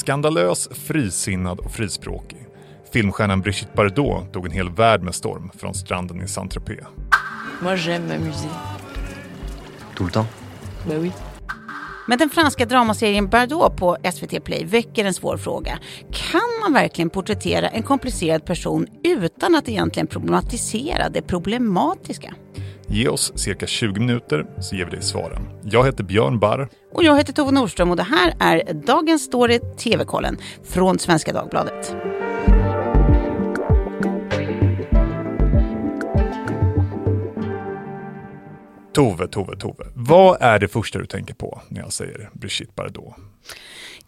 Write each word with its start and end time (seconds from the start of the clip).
Skandalös, 0.00 0.68
frisinnad 0.68 1.58
och 1.60 1.72
frispråkig. 1.72 2.46
Filmstjärnan 2.92 3.40
Brigitte 3.40 3.72
Bardot 3.76 4.32
tog 4.32 4.46
en 4.46 4.52
hel 4.52 4.70
värld 4.70 5.02
med 5.02 5.14
storm 5.14 5.50
från 5.58 5.74
stranden 5.74 6.22
i 6.22 6.28
Saint-Tropez. 6.28 6.84
Moi, 7.62 7.76
j'aime 7.76 8.08
m'amuser. 8.08 8.48
Tout 9.96 10.06
le 10.06 10.12
temps 10.12 10.28
Bah 10.88 10.98
oui. 10.98 11.12
Men 12.06 12.18
den 12.18 12.30
franska 12.30 12.66
dramaserien 12.66 13.28
Bardot 13.28 13.76
på 13.76 13.96
SVT 14.12 14.44
Play 14.44 14.64
väcker 14.64 15.04
en 15.04 15.14
svår 15.14 15.36
fråga. 15.36 15.78
Kan 16.12 16.60
man 16.62 16.72
verkligen 16.72 17.10
porträttera 17.10 17.68
en 17.68 17.82
komplicerad 17.82 18.44
person 18.44 18.86
utan 19.04 19.54
att 19.54 19.68
egentligen 19.68 20.06
problematisera 20.06 21.08
det 21.08 21.22
problematiska? 21.22 22.34
Ge 22.86 23.08
oss 23.08 23.32
cirka 23.34 23.66
20 23.66 24.00
minuter 24.00 24.46
så 24.60 24.76
ger 24.76 24.84
vi 24.84 24.90
dig 24.90 25.02
svaren. 25.02 25.48
Jag 25.62 25.86
heter 25.86 26.04
Björn 26.04 26.38
Barr. 26.38 26.68
Och 26.92 27.04
jag 27.04 27.16
heter 27.16 27.32
Tove 27.32 27.50
Nordström 27.50 27.90
och 27.90 27.96
det 27.96 28.02
här 28.02 28.34
är 28.40 28.74
Dagens 28.74 29.22
Story 29.22 29.60
TV-kollen 29.78 30.38
från 30.64 30.98
Svenska 30.98 31.32
Dagbladet. 31.32 31.96
Tove, 38.92 39.28
Tove, 39.28 39.56
Tove. 39.56 39.84
Vad 39.94 40.42
är 40.42 40.58
det 40.58 40.68
första 40.68 40.98
du 40.98 41.06
tänker 41.06 41.34
på 41.34 41.60
när 41.68 41.80
jag 41.80 41.92
säger 41.92 42.30
Brigitte 42.32 42.72
Bardot? 42.76 43.14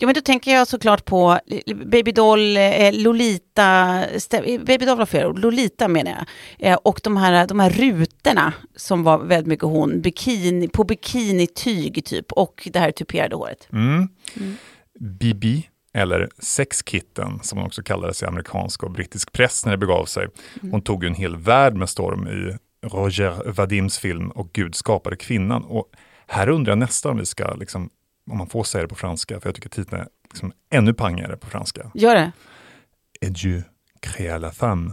Ja, 0.02 0.06
men 0.06 0.15
då 0.15 0.20
tänker 0.20 0.55
jag 0.55 0.69
såklart 0.69 1.05
på 1.05 1.38
Babydoll, 1.87 2.56
eh, 2.56 2.92
Lolita, 2.92 4.02
stä- 4.05 4.65
Babydoll 4.65 4.98
var 4.98 5.06
fel 5.06 5.27
ord, 5.27 5.38
Lolita 5.38 5.88
menar 5.88 6.11
jag. 6.11 6.27
Eh, 6.70 6.78
och 6.84 7.01
de 7.05 7.16
här, 7.16 7.47
de 7.47 7.61
här 7.61 7.70
rutorna 7.70 8.52
som 8.77 9.02
var 9.02 9.19
väldigt 9.19 9.47
mycket 9.47 9.65
hon, 9.65 10.01
bikini, 10.01 10.69
på 10.69 10.84
bikinityg 10.84 12.05
typ, 12.05 12.33
och 12.33 12.69
det 12.73 12.78
här 12.78 12.92
tuperade 12.92 13.36
håret. 13.36 13.69
Mm. 13.73 14.08
Bibi, 15.00 15.69
eller 15.95 16.28
sexkitten 16.39 17.41
som 17.42 17.58
hon 17.58 17.67
också 17.67 17.83
kallades 17.83 18.23
i 18.23 18.27
amerikansk 18.27 18.83
och 18.83 18.91
brittisk 18.91 19.33
press 19.33 19.64
när 19.64 19.73
det 19.73 19.78
begav 19.78 20.05
sig. 20.05 20.27
Hon 20.70 20.83
tog 20.83 21.05
ju 21.05 21.08
en 21.08 21.14
hel 21.14 21.36
värld 21.36 21.75
med 21.75 21.89
storm 21.89 22.28
i 22.28 22.56
Roger 22.86 23.53
Vadims 23.53 23.98
film 23.98 24.30
Och 24.30 24.53
Gud 24.53 24.75
skapade 24.75 25.17
kvinnan. 25.17 25.64
Och 25.64 25.86
här 26.27 26.48
undrar 26.48 26.70
jag 26.70 26.78
nästan 26.78 27.12
om 27.12 27.19
vi 27.19 27.27
ska, 27.27 27.55
liksom, 27.55 27.91
om 28.31 28.39
man 28.39 28.47
får 28.47 28.65
säga 28.65 28.83
det 28.83 28.89
på 28.89 28.95
franska, 28.95 29.41
för 29.41 29.48
jag 29.48 29.55
tycker 29.55 29.69
titeln 29.69 30.01
är 30.01 30.09
liksom 30.31 30.53
ännu 30.70 30.95
pangigare 30.95 31.37
på 31.37 31.47
franska. 31.47 31.91
Gör 31.95 32.15
det? 32.15 32.33
Et 33.20 33.34
Dieu 33.42 33.62
créa 34.01 34.39
la 34.39 34.51
femme. 34.51 34.92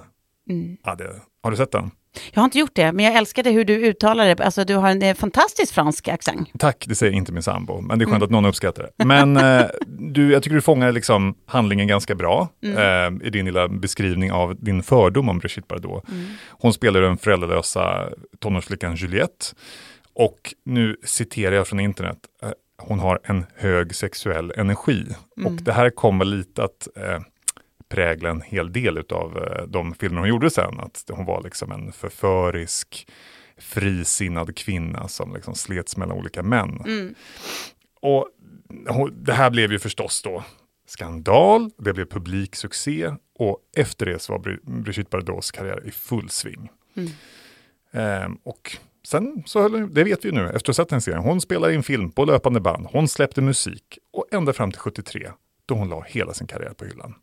Ja, 0.84 0.96
det, 0.96 1.16
har 1.44 1.52
du 1.52 1.58
sett 1.58 1.72
den? 1.72 1.92
Jag 2.32 2.42
har 2.42 2.46
inte 2.46 2.60
gjort 2.60 2.76
det, 2.76 2.92
men 2.92 3.06
jag 3.06 3.16
älskade 3.16 3.50
hur 3.50 3.66
du 3.66 3.74
uttalar 3.74 4.36
det. 4.36 4.44
Alltså, 4.44 4.64
du 4.64 4.76
har 4.76 4.90
en 4.90 5.02
eh, 5.02 5.16
fantastisk 5.16 5.74
fransk 5.74 6.08
accent. 6.08 6.50
Tack, 6.60 6.86
det 6.88 6.96
säger 6.96 7.14
inte 7.14 7.32
min 7.32 7.44
sambo, 7.44 7.82
men 7.82 8.00
det 8.00 8.06
är 8.06 8.08
skönt 8.08 8.24
att 8.24 8.30
någon 8.30 8.46
uppskattar 8.46 8.90
det. 8.98 9.06
Men 9.06 9.38
eh, 9.38 9.66
du, 9.88 10.32
jag 10.32 10.44
tycker 10.44 10.56
du 10.56 10.62
fångar 10.62 10.92
liksom 10.92 11.36
handlingen 11.46 11.88
ganska 11.88 12.16
bra 12.16 12.50
eh, 12.64 13.28
i 13.28 13.30
din 13.30 13.46
lilla 13.46 13.68
beskrivning 13.68 14.32
av 14.32 14.56
din 14.56 14.84
fördom 14.84 15.30
om 15.30 15.40
Brigitte 15.40 15.68
Bardot. 15.68 16.06
Hon 16.50 16.74
spelar 16.74 17.02
den 17.02 17.18
föräldralösa 17.18 18.10
tonårsflickan 18.40 18.96
Juliette. 18.96 19.46
Och 20.14 20.54
nu 20.66 20.96
citerar 21.04 21.56
jag 21.56 21.68
från 21.68 21.80
internet, 21.80 22.18
eh, 22.44 22.50
hon 22.80 23.00
har 23.00 23.20
en 23.24 23.46
hög 23.56 23.96
sexuell 23.96 24.54
energi. 24.58 25.06
Och 25.46 25.52
det 25.52 25.72
här 25.74 25.90
kommer 25.90 26.26
lite 26.26 26.64
att 26.64 26.88
eh, 26.96 27.20
prägla 27.90 28.30
en 28.30 28.42
hel 28.42 28.72
del 28.74 28.98
av 28.98 29.38
eh, 29.38 29.64
de 29.68 29.94
filmer 29.94 30.20
hon 30.20 30.30
gjorde 30.30 30.50
sen. 30.50 30.80
Att 30.80 31.04
hon 31.12 31.26
var 31.26 31.44
liksom 31.44 31.72
en 31.72 31.92
förförisk, 31.92 33.08
frisinnad 33.58 34.56
kvinna 34.56 35.08
som 35.08 35.34
liksom 35.34 35.56
slets 35.56 35.98
mellan 35.98 36.18
olika 36.18 36.44
män. 36.44 36.82
Och 38.02 38.28
hon, 38.88 39.24
det 39.24 39.34
här 39.34 39.50
blev 39.50 39.72
ju 39.72 39.80
förstås 39.80 40.22
då 40.22 40.44
skandal, 40.88 41.72
det 41.78 41.94
blev 41.94 42.06
publiksuccé 42.06 43.12
och 43.40 43.58
efter 43.78 44.06
det 44.06 44.20
så 44.20 44.34
var 44.34 44.40
Bri- 44.40 44.82
Brigitte 44.82 45.10
Bardots 45.12 45.52
karriär 45.52 45.84
i 45.88 45.92
full 45.92 46.30
sving. 46.30 46.70
Ehm, 47.92 48.36
och 48.44 48.78
sen 49.04 49.44
så 49.46 49.62
höll, 49.62 49.94
det 49.94 50.04
vet 50.04 50.26
vi 50.26 50.30
ju 50.30 50.36
nu 50.36 50.46
efter 50.46 50.58
att 50.58 50.68
ha 50.68 50.74
sett 50.74 50.90
den 50.90 51.02
serien, 51.02 51.24
hon 51.24 51.42
spelade 51.42 51.74
in 51.74 51.84
film 51.84 52.12
på 52.12 52.26
löpande 52.26 52.60
band, 52.60 52.88
hon 52.92 53.08
släppte 53.08 53.42
musik 53.42 53.98
och 54.12 54.26
ända 54.32 54.54
fram 54.54 54.72
till 54.72 54.80
73 54.80 55.32
då 55.66 55.76
hon 55.76 55.90
la 55.90 56.02
hela 56.02 56.34
sin 56.34 56.48
karriär 56.48 56.74
på 56.74 56.86
hyllan. 56.86 57.16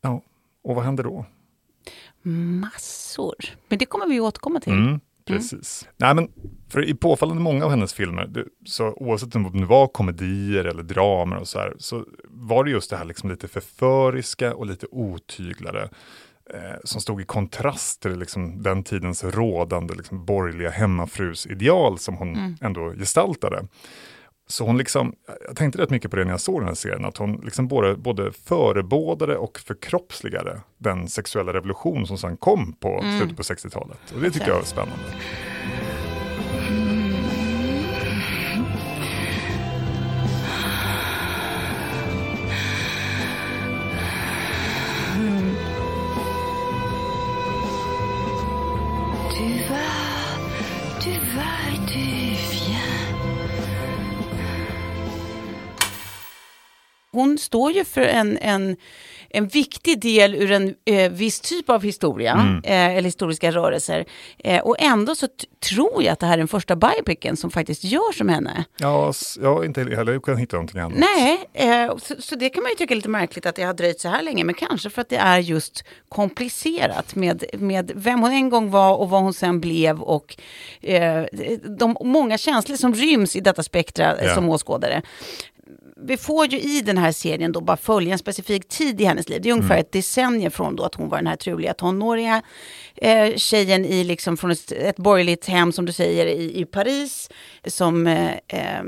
Ja, 0.00 0.22
och 0.62 0.74
vad 0.74 0.84
hände 0.84 1.02
då? 1.02 1.26
Massor. 2.22 3.34
Men 3.68 3.78
det 3.78 3.86
kommer 3.86 4.06
vi 4.06 4.20
återkomma 4.20 4.60
till. 4.60 4.72
Mm, 4.72 5.00
precis. 5.24 5.88
Nej, 5.96 6.14
men 6.14 6.28
för 6.68 6.84
i 6.84 6.94
påfallande 6.94 7.42
många 7.42 7.64
av 7.64 7.70
hennes 7.70 7.94
filmer, 7.94 8.26
det, 8.26 8.44
så 8.64 8.92
oavsett 8.92 9.36
om 9.36 9.60
det 9.60 9.66
var 9.66 9.86
komedier 9.86 10.64
eller 10.64 10.82
dramer 10.82 11.36
och 11.36 11.48
så 11.48 11.58
här, 11.58 11.74
så 11.78 12.04
var 12.24 12.64
det 12.64 12.70
just 12.70 12.90
det 12.90 12.96
här 12.96 13.04
liksom 13.04 13.30
lite 13.30 13.48
förföriska 13.48 14.54
och 14.54 14.66
lite 14.66 14.86
otyglade 14.90 15.90
eh, 16.54 16.76
som 16.84 17.00
stod 17.00 17.20
i 17.20 17.24
kontrast 17.24 18.02
till 18.02 18.18
liksom 18.18 18.62
den 18.62 18.84
tidens 18.84 19.24
rådande 19.24 19.94
liksom, 19.94 20.24
borgerliga 20.24 20.70
hemmafrusideal 20.70 21.98
som 21.98 22.16
hon 22.16 22.56
ändå 22.60 22.92
gestaltade. 22.92 23.66
Så 24.48 24.64
hon 24.64 24.78
liksom, 24.78 25.14
jag 25.46 25.56
tänkte 25.56 25.82
rätt 25.82 25.90
mycket 25.90 26.10
på 26.10 26.16
det 26.16 26.24
när 26.24 26.30
jag 26.30 26.40
såg 26.40 26.60
den 26.60 26.68
här 26.68 26.74
serien, 26.74 27.04
att 27.04 27.16
hon 27.16 27.40
liksom 27.44 27.68
både, 27.68 27.96
både 27.96 28.32
förebådade 28.32 29.36
och 29.36 29.58
förkroppsligade 29.58 30.60
den 30.78 31.08
sexuella 31.08 31.52
revolution 31.52 32.06
som 32.06 32.18
sen 32.18 32.36
kom 32.36 32.72
på 32.72 33.04
slutet 33.18 33.36
på 33.36 33.42
60-talet. 33.42 33.98
Och 34.14 34.20
det 34.20 34.30
tycker 34.30 34.48
jag 34.48 34.60
är 34.60 34.64
spännande. 34.64 35.04
Hon 57.16 57.38
står 57.38 57.72
ju 57.72 57.84
för 57.84 58.00
en, 58.02 58.38
en, 58.38 58.76
en 59.30 59.48
viktig 59.48 60.00
del 60.00 60.34
ur 60.34 60.50
en 60.52 60.74
eh, 60.84 61.12
viss 61.12 61.40
typ 61.40 61.70
av 61.70 61.82
historia, 61.82 62.32
Mm. 62.32 62.62
eh, 62.64 62.96
eller 62.96 63.02
historiska 63.02 63.50
rörelser. 63.52 64.04
Eh, 64.38 64.60
och 64.60 64.76
ändå 64.78 65.14
så 65.14 65.28
tror 65.70 66.02
jag 66.02 66.12
att 66.12 66.18
det 66.20 66.26
här 66.26 66.32
är 66.32 66.38
den 66.38 66.48
första 66.48 66.76
biopicen 66.76 67.36
som 67.36 67.50
faktiskt 67.50 67.84
görs 67.84 68.20
om 68.20 68.28
henne. 68.28 68.64
Ja, 68.78 69.12
jag 69.40 69.54
har 69.54 69.64
inte 69.64 69.80
heller 69.80 70.18
kunnat 70.18 70.40
hitta 70.40 70.56
någonting 70.56 70.80
annat. 70.80 70.98
Nej, 70.98 71.38
eh, 71.52 71.96
så, 71.96 72.14
så 72.18 72.34
det 72.36 72.48
kan 72.50 72.62
man 72.62 72.70
ju 72.72 72.76
tycka 72.76 72.94
är 72.94 72.96
lite 72.96 73.08
märkligt 73.08 73.46
att 73.46 73.54
det 73.56 73.62
har 73.62 73.74
dröjt 73.74 74.00
så 74.00 74.08
här 74.08 74.22
länge, 74.22 74.44
men 74.44 74.54
kanske 74.54 74.90
för 74.90 75.00
att 75.02 75.08
det 75.08 75.16
är 75.16 75.38
just 75.38 75.84
komplicerat 76.08 77.14
med, 77.14 77.44
med 77.58 77.92
vem 77.94 78.20
hon 78.20 78.32
en 78.32 78.50
gång 78.50 78.70
var 78.70 78.96
och 78.96 79.10
vad 79.10 79.22
hon 79.22 79.34
sen 79.34 79.60
blev 79.60 80.00
och 80.02 80.36
eh, 80.82 81.24
de 81.78 81.96
många 82.00 82.38
känslor 82.38 82.76
som 82.76 82.94
ryms 82.94 83.36
i 83.36 83.40
detta 83.40 83.62
spektra 83.62 84.16
eh, 84.16 84.26
Ja. 84.26 84.34
som 84.34 84.48
åskådare. 84.48 85.02
Vi 86.00 86.16
får 86.16 86.46
ju 86.46 86.58
i 86.60 86.80
den 86.80 86.98
här 86.98 87.12
serien 87.12 87.52
då 87.52 87.60
bara 87.60 87.76
följa 87.76 88.12
en 88.12 88.18
specifik 88.18 88.68
tid 88.68 89.00
i 89.00 89.04
hennes 89.04 89.28
liv. 89.28 89.42
Det 89.42 89.48
är 89.48 89.52
ungefär 89.52 89.78
ett 89.78 89.92
decennium 89.92 90.50
från 90.50 90.76
då 90.76 90.84
att 90.84 90.94
hon 90.94 91.08
var 91.08 91.18
den 91.18 91.26
här 91.26 91.36
truliga 91.36 91.74
tonåriga 91.74 92.42
eh, 92.96 93.34
tjejen 93.36 93.84
i 93.84 94.04
liksom 94.04 94.36
från 94.36 94.50
ett, 94.50 94.72
ett 94.72 94.96
borgerligt 94.96 95.46
hem 95.46 95.72
som 95.72 95.86
du 95.86 95.92
säger 95.92 96.26
i, 96.26 96.60
i 96.60 96.64
Paris 96.64 97.30
som 97.66 98.06
eh, 98.06 98.30
eh, 98.48 98.82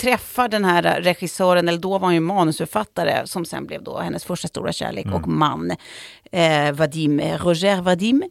träffar 0.00 0.48
den 0.48 0.64
här 0.64 1.00
regissören, 1.00 1.68
eller 1.68 1.78
då 1.78 1.90
var 1.98 2.06
han 2.06 2.14
ju 2.14 2.20
manusförfattare 2.20 3.26
som 3.26 3.44
sen 3.44 3.66
blev 3.66 3.82
då 3.82 3.98
hennes 3.98 4.24
första 4.24 4.48
stora 4.48 4.72
kärlek 4.72 5.06
och 5.14 5.28
man. 5.28 5.72
Eh, 6.32 6.72
Vadim, 6.72 7.20
eh, 7.20 7.44
Roger 7.44 7.82
Vadim. 7.82 8.22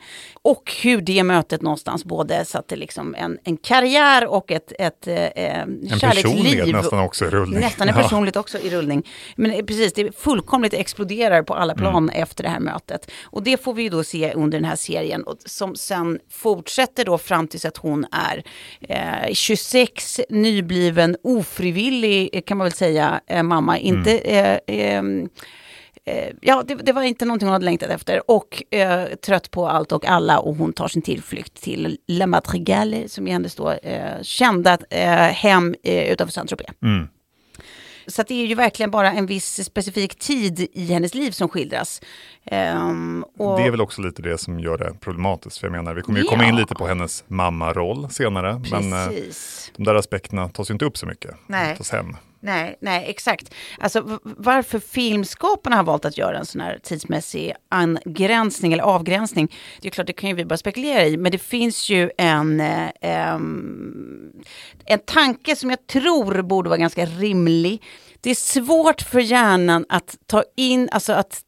Och 0.41 0.73
hur 0.81 1.01
det 1.01 1.23
mötet 1.23 1.61
någonstans 1.61 2.05
både 2.05 2.45
satte 2.45 2.75
liksom 2.75 3.15
en, 3.15 3.37
en 3.43 3.57
karriär 3.57 4.27
och 4.27 4.51
ett, 4.51 4.73
ett 4.79 5.07
eh, 5.07 5.15
En 5.15 5.89
kärleksliv. 5.99 6.23
personlighet 6.23 6.67
nästan 6.75 6.99
också 6.99 7.25
rullning. 7.25 7.59
Nästan 7.59 7.89
en. 7.89 8.00
Personligt 8.03 8.35
också 8.35 8.59
i 8.59 8.69
rullning. 8.69 9.07
Men 9.35 9.51
eh, 9.51 9.65
precis, 9.65 9.93
det 9.93 10.17
fullkomligt 10.19 10.73
exploderar 10.73 11.43
på 11.43 11.53
alla 11.53 11.75
plan 11.75 12.03
Mm. 12.09 12.21
efter 12.23 12.43
det 12.43 12.49
här 12.49 12.59
mötet. 12.59 13.11
Och 13.23 13.43
det 13.43 13.63
får 13.63 13.73
vi 13.73 13.83
ju 13.83 13.89
då 13.89 14.03
se 14.03 14.33
under 14.33 14.57
den 14.57 14.65
här 14.65 14.75
serien 14.75 15.23
och 15.23 15.37
som 15.45 15.75
sen 15.75 16.19
fortsätter 16.31 17.05
då 17.05 17.17
fram 17.17 17.47
tills 17.47 17.65
att 17.65 17.77
hon 17.77 18.05
är 18.11 18.43
eh, 18.81 19.33
26, 19.33 20.19
nybliven, 20.29 21.15
ofrivillig 21.23 22.29
eh, 22.33 22.41
kan 22.41 22.57
man 22.57 22.65
väl 22.65 22.71
säga, 22.73 23.21
eh, 23.27 23.43
mamma. 23.43 23.77
Inte... 23.77 24.17
Mm. 24.17 24.59
Eh, 24.67 24.75
ehm, 24.95 25.29
eh, 26.05 26.27
Ja, 26.41 26.63
det, 26.67 26.75
det 26.75 26.93
var 26.93 27.01
inte 27.03 27.25
någonting 27.25 27.47
hon 27.47 27.53
hade 27.53 27.65
längtat 27.65 27.89
efter. 27.89 28.31
Och 28.31 28.63
eh, 28.73 29.05
trött 29.05 29.51
på 29.51 29.67
allt 29.69 29.91
och 29.91 30.05
alla. 30.05 30.39
Och 30.39 30.55
hon 30.55 30.73
tar 30.73 30.87
sin 30.87 31.01
tillflykt 31.01 31.61
till 31.61 31.97
Le 32.07 32.25
Madrigale, 32.27 33.09
som 33.09 33.27
är 33.27 33.31
hennes 33.31 33.55
då, 33.55 33.71
eh, 33.71 34.21
kända 34.21 34.77
eh, 34.89 35.09
hem 35.15 35.75
eh, 35.83 36.11
utanför 36.11 36.31
Saint-Tropez. 36.33 36.67
Mm. 36.83 37.07
Så 38.07 38.23
det 38.23 38.33
är 38.43 38.45
ju 38.47 38.55
verkligen 38.55 38.91
bara 38.91 39.11
en 39.11 39.25
viss 39.25 39.65
specifik 39.65 40.15
tid 40.15 40.67
i 40.73 40.85
hennes 40.85 41.13
liv 41.15 41.31
som 41.31 41.49
skildras. 41.49 42.01
Ehm, 42.45 43.25
och, 43.37 43.59
Det 43.59 43.65
är 43.67 43.71
väl 43.71 43.81
också 43.81 44.01
lite 44.01 44.21
det 44.21 44.37
som 44.37 44.59
gör 44.59 44.77
det 44.77 44.93
problematiskt. 44.99 45.57
För 45.57 45.67
jag 45.67 45.71
menar, 45.71 45.93
vi 45.93 46.01
kommer 46.01 46.19
ju 46.19 46.25
Ja. 46.25 46.29
komma 46.31 46.45
in 46.45 46.55
lite 46.55 46.75
på 46.75 46.87
hennes 46.87 47.23
mammaroll 47.27 48.09
senare. 48.09 48.61
Men 48.71 48.93
eh, 48.93 49.07
Precis. 49.07 49.71
de 49.77 49.83
där 49.83 49.95
aspekterna 49.95 50.49
tas 50.49 50.69
ju 50.69 50.73
inte 50.73 50.85
upp 50.85 50.97
så 50.97 51.05
mycket. 51.05 51.31
Nej. 51.47 51.77
Tas 51.77 51.91
hem. 51.91 52.15
Nej, 52.43 52.77
nej, 52.81 53.05
exakt. 53.09 53.53
Alltså 53.79 54.19
varför 54.23 54.79
filmskaparna 54.79 55.75
har 55.75 55.83
valt 55.83 56.05
att 56.05 56.17
göra 56.17 56.37
en 56.37 56.45
sån 56.45 56.61
här 56.61 56.79
tidsmässig 56.83 57.53
angränsning 57.69 58.73
eller 58.73 58.83
avgränsning, 58.83 59.55
det 59.81 59.87
är 59.87 59.91
klart, 59.91 60.07
det 60.07 60.13
kan 60.13 60.29
ju 60.29 60.35
vi 60.35 60.45
bara 60.45 60.57
spekulera 60.57 61.05
i, 61.05 61.17
men 61.17 61.31
det 61.31 61.37
finns 61.37 61.89
ju 61.89 62.11
en, 62.17 62.59
eh, 62.59 63.35
en 64.85 64.99
tanke 65.05 65.55
som 65.55 65.69
jag 65.69 65.87
tror 65.87 66.41
borde 66.41 66.69
vara 66.69 66.79
ganska 66.79 67.05
rimlig. 67.05 67.83
Det 68.21 68.29
är 68.29 68.35
svårt 68.35 69.01
för 69.01 69.19
hjärnan 69.19 69.85
att 69.89 70.17
ta 70.25 70.43
in, 70.55 70.89
alltså 70.91 71.13
att 71.13 71.41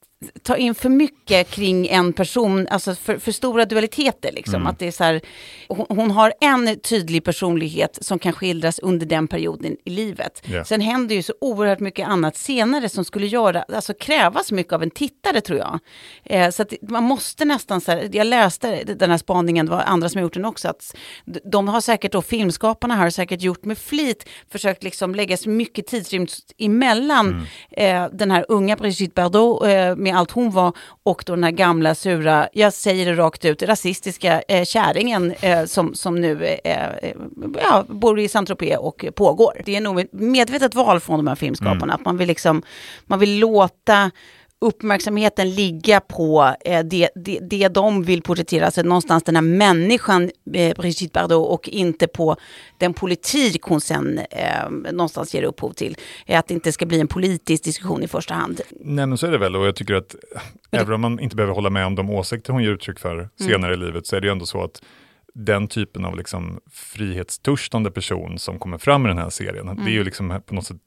ta 0.43 0.57
in 0.57 0.75
för 0.75 0.89
mycket 0.89 1.49
kring 1.49 1.87
en 1.87 2.13
person, 2.13 2.67
alltså 2.67 2.95
för, 2.95 3.17
för 3.17 3.31
stora 3.31 3.65
dualiteter. 3.65 4.31
Liksom. 4.31 4.67
Att 4.67 4.79
det 4.79 4.87
är 4.87 4.91
så 4.91 5.03
här, 5.03 5.21
hon, 5.67 5.85
hon 5.89 6.11
har 6.11 6.33
en 6.41 6.79
tydlig 6.79 7.23
personlighet 7.23 7.97
som 8.01 8.19
kan 8.19 8.33
skildras 8.33 8.79
under 8.79 9.05
den 9.05 9.27
perioden 9.27 9.77
i 9.85 9.89
livet. 9.89 10.41
Ja. 10.45 10.65
Sen 10.65 10.81
händer 10.81 11.15
ju 11.15 11.23
så 11.23 11.33
oerhört 11.41 11.79
mycket 11.79 12.07
annat 12.07 12.37
senare 12.37 12.89
som 12.89 13.05
skulle 13.05 13.27
göra, 13.27 13.65
alltså 13.73 13.93
kräva 13.93 14.43
så 14.43 14.55
mycket 14.55 14.73
av 14.73 14.83
en 14.83 14.91
tittare 14.91 15.41
tror 15.41 15.59
jag. 15.59 15.79
Eh, 16.23 16.49
så 16.49 16.61
att 16.61 16.73
man 16.81 17.03
måste 17.03 17.45
nästan, 17.45 17.81
så 17.81 17.91
här, 17.91 18.09
jag 18.11 18.27
läste 18.27 18.83
den 18.83 19.09
här 19.09 19.17
spaningen, 19.17 19.65
det 19.65 19.71
var 19.71 19.81
andra 19.81 20.09
som 20.09 20.19
har 20.19 20.23
gjort 20.23 20.33
den 20.33 20.45
också, 20.45 20.67
att 20.67 20.95
de 21.51 21.67
har 21.67 21.81
säkert 21.81 22.11
då, 22.11 22.21
filmskaparna 22.21 22.95
har 22.95 23.09
säkert 23.09 23.41
gjort 23.41 23.65
med 23.65 23.77
flit, 23.77 24.29
försökt 24.51 24.83
liksom 24.83 25.15
lägga 25.15 25.37
så 25.37 25.49
mycket 25.49 25.87
tidsrymd 25.87 26.29
emellan 26.57 27.47
eh, 27.71 28.07
den 28.11 28.31
här 28.31 28.45
unga 28.49 28.75
Brigitte 28.75 29.13
Bardot 29.13 29.63
eh, 29.63 29.95
med 29.95 30.12
allt 30.13 30.31
hon 30.31 30.51
var 30.51 30.73
och 31.03 31.23
då 31.25 31.35
den 31.35 31.43
här 31.43 31.51
gamla 31.51 31.95
sura, 31.95 32.47
jag 32.53 32.73
säger 32.73 33.05
det 33.05 33.13
rakt 33.13 33.45
ut, 33.45 33.63
rasistiska 33.63 34.41
eh, 34.41 34.65
kärringen 34.65 35.33
eh, 35.41 35.65
som, 35.65 35.93
som 35.93 36.15
nu 36.15 36.45
eh, 36.45 36.83
eh, 36.85 37.15
ja, 37.63 37.85
bor 37.87 38.19
i 38.19 38.27
Saint-Tropez 38.27 38.77
och 38.77 39.05
pågår. 39.15 39.61
Det 39.65 39.75
är 39.75 39.81
nog 39.81 39.99
ett 39.99 40.13
medvetet 40.13 40.75
val 40.75 40.99
från 40.99 41.17
de 41.19 41.27
här 41.27 41.35
filmskaparna, 41.35 41.93
att 41.93 42.05
man 42.05 42.17
vill, 42.17 42.27
liksom, 42.27 42.63
man 43.05 43.19
vill 43.19 43.39
låta 43.39 44.11
uppmärksamheten 44.63 45.55
ligga 45.55 45.99
på 45.99 46.55
eh, 46.65 46.83
det, 46.83 47.09
det, 47.15 47.39
det 47.41 47.67
de 47.67 48.03
vill 48.03 48.21
porträttera, 48.21 48.65
alltså 48.65 48.81
någonstans 48.81 49.23
den 49.23 49.35
här 49.35 49.41
människan 49.41 50.31
eh, 50.53 50.75
Brigitte 50.77 51.11
Bardot 51.13 51.49
och 51.49 51.69
inte 51.69 52.07
på 52.07 52.35
den 52.77 52.93
politik 52.93 53.61
hon 53.61 53.81
sen 53.81 54.19
eh, 54.29 54.69
någonstans 54.91 55.35
ger 55.35 55.43
upphov 55.43 55.73
till. 55.73 55.97
Eh, 56.25 56.39
att 56.39 56.47
det 56.47 56.53
inte 56.53 56.71
ska 56.71 56.85
bli 56.85 56.99
en 56.99 57.07
politisk 57.07 57.63
diskussion 57.63 58.03
i 58.03 58.07
första 58.07 58.33
hand. 58.33 58.61
Nej 58.79 59.05
men 59.07 59.17
så 59.17 59.27
är 59.27 59.31
det 59.31 59.37
väl 59.37 59.55
och 59.55 59.67
jag 59.67 59.75
tycker 59.75 59.93
att 59.93 60.15
även 60.71 60.93
om 60.93 61.01
man 61.01 61.19
inte 61.19 61.35
behöver 61.35 61.53
hålla 61.53 61.69
med 61.69 61.85
om 61.85 61.95
de 61.95 62.09
åsikter 62.09 62.53
hon 62.53 62.63
ger 62.63 62.71
uttryck 62.71 62.99
för 62.99 63.13
Mm. 63.13 63.29
senare 63.37 63.73
i 63.73 63.77
livet 63.77 64.07
så 64.07 64.15
är 64.15 64.21
det 64.21 64.27
ju 64.27 64.31
ändå 64.31 64.45
så 64.45 64.63
att 64.63 64.81
den 65.35 65.67
typen 65.67 66.05
av 66.05 66.17
liksom 66.17 66.59
frihetstörstande 66.71 67.91
person 67.91 68.39
som 68.39 68.59
kommer 68.59 68.77
fram 68.77 69.05
i 69.05 69.07
den 69.09 69.17
här 69.17 69.29
serien, 69.29 69.65
det 69.65 69.71
är 69.71 69.75
Mm. 69.77 69.93
ju 69.93 70.03
liksom 70.03 70.41
på 70.45 70.55
något 70.55 70.65
sätt 70.65 70.77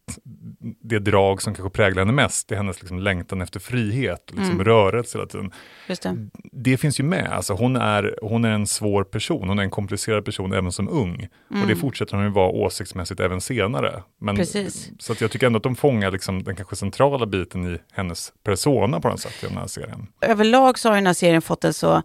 det 0.82 0.98
drag 0.98 1.42
som 1.42 1.54
kanske 1.54 1.70
präglar 1.76 2.00
henne 2.02 2.12
mest, 2.12 2.48
det 2.48 2.54
är 2.54 2.56
hennes 2.56 2.80
liksom 2.80 2.98
längtan 2.98 3.40
efter 3.40 3.60
frihet 3.60 4.30
och 4.30 4.36
liksom 4.36 4.54
Mm. 4.54 4.64
rörelse 4.64 5.18
hela 5.18 5.28
tiden. 5.28 5.52
Det. 5.86 6.28
Det 6.52 6.76
finns 6.76 7.00
ju 7.00 7.04
med, 7.04 7.28
alltså 7.32 7.54
hon 7.54 7.76
är, 7.76 8.18
hon 8.22 8.44
är 8.44 8.50
en 8.50 8.66
svår 8.66 9.04
person, 9.04 9.48
hon 9.48 9.58
är 9.58 9.62
en 9.62 9.70
komplicerad 9.70 10.24
person 10.24 10.52
även 10.52 10.72
som 10.72 10.88
ung. 10.88 11.28
Och 11.62 11.66
det 11.68 11.76
fortsätter 11.76 12.16
hon 12.16 12.24
ju 12.24 12.30
vara 12.32 12.48
åsiktsmässigt 12.48 13.20
även 13.20 13.40
senare. 13.40 14.02
Men, 14.20 14.36
Mm. 14.36 14.36
Precis. 14.46 14.90
Så 14.98 15.12
att 15.12 15.20
jag 15.20 15.30
tycker 15.30 15.46
ändå 15.46 15.56
att 15.56 15.62
de 15.62 15.76
fångar 15.76 16.10
liksom 16.10 16.42
den 16.42 16.56
kanske 16.56 16.76
centrala 16.76 17.26
biten 17.26 17.74
i 17.74 17.78
hennes 17.92 18.32
persona 18.44 19.00
på 19.00 19.08
något 19.08 19.20
sätt 19.20 19.44
i 19.44 19.46
den 19.46 19.56
här 19.56 19.66
serien. 19.66 20.06
överlag 20.20 20.78
så 20.78 20.88
har 20.88 20.94
den 20.96 21.06
här 21.06 21.14
serien 21.14 21.42
fått 21.42 21.64
en 21.64 21.74
så... 21.74 22.02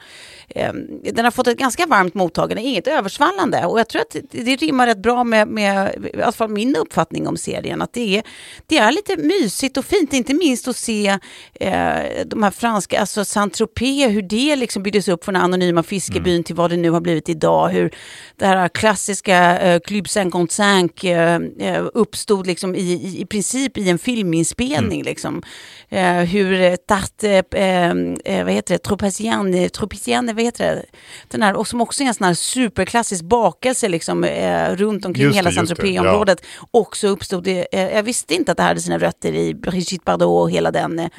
Eh, 0.50 0.74
den 1.14 1.26
har 1.26 1.32
fått 1.32 1.48
ett 1.48 1.58
ganska 1.60 1.86
varmt 1.86 2.14
mottagande, 2.32 2.62
inget 2.62 2.88
översvallande. 2.88 3.66
Och 3.66 3.80
jag 3.80 3.90
tror 3.90 4.02
att 4.02 4.10
det, 4.10 4.44
det 4.44 4.56
rimmar 4.56 4.88
rätt 4.88 4.98
bra 4.98 5.24
med, 5.24 5.48
med 5.48 6.06
i 6.14 6.22
alla 6.22 6.32
fall 6.32 6.50
min 6.50 6.76
uppfattning 6.76 7.28
om 7.28 7.38
serien. 7.38 7.82
Att 7.82 7.94
det 7.94 8.18
är, 8.18 8.24
det 8.68 8.78
är 8.78 8.92
lite 8.92 9.18
mysigt 9.18 9.78
och 9.78 9.86
fint, 9.86 10.14
inte 10.14 10.34
minst 10.34 10.68
att 10.68 10.76
se 10.76 11.08
eh, 11.54 12.26
de 12.26 12.44
här 12.44 12.52
franska, 12.52 13.00
alltså 13.00 13.22
Saint-Tropez, 13.22 14.10
hur 14.10 14.22
det 14.22 14.56
liksom 14.56 14.84
byggdes 14.84 15.08
upp 15.08 15.26
från 15.26 15.34
den 15.34 15.44
anonyma 15.44 15.84
fiskebyn 15.84 16.44
till 16.44 16.56
vad 16.56 16.70
det 16.70 16.78
nu 16.78 16.90
har 16.90 17.02
blivit 17.02 17.30
idag. 17.30 17.70
Hur 17.70 17.92
det 18.36 18.46
här 18.46 18.68
klassiska 18.68 19.60
eh, 19.60 19.80
Club 19.80 20.08
55 20.08 20.90
eh, 21.04 21.36
eh, 21.68 21.86
uppstod 21.94 22.48
liksom 22.48 22.76
i, 22.76 22.80
i, 22.80 23.22
i 23.22 23.26
princip 23.26 23.78
i 23.78 23.90
en 23.90 24.00
filminspelning. 24.00 25.04
Liksom. 25.04 25.42
Eh, 25.92 26.24
hur 26.24 26.62
eh, 26.62 26.76
Tarte, 26.76 27.44
eh, 27.52 27.90
eh, 28.26 28.46
vad 28.46 28.54
heter 28.54 28.74
det, 28.74 28.78
Tropiciane, 28.78 29.70
Tropiciane, 29.70 30.34
vad 30.34 30.44
heter 30.44 30.76
det? 30.76 30.86
Den 31.28 31.42
här, 31.42 31.56
och 31.56 31.68
som 31.68 31.82
också 31.82 32.04
är 32.04 32.08
en 32.08 32.14
sån 32.14 32.28
här 32.28 32.34
superklassisk 32.34 33.24
bakelse 33.24 33.90
liksom, 33.90 34.24
eh, 34.24 34.76
runt 34.76 35.06
omkring 35.06 35.26
Just 35.26 35.38
hela 35.38 35.52
Saint-Tropez-området. 35.52 36.44
Också 36.72 37.08
uppstod 37.08 37.44
det, 37.44 37.68
eh, 37.72 37.96
jag 37.96 38.04
visste 38.04 38.36
inte 38.36 38.52
att 38.52 38.58
det 38.58 38.64
hade 38.64 38.80
sina 38.80 38.98
rötter 38.98 39.34
i 39.34 39.54
Brigitte 39.54 40.04
Bardot 40.06 40.42
och 40.42 40.52
hela 40.52 40.72
den 40.72 41.00
eh, 41.00 41.10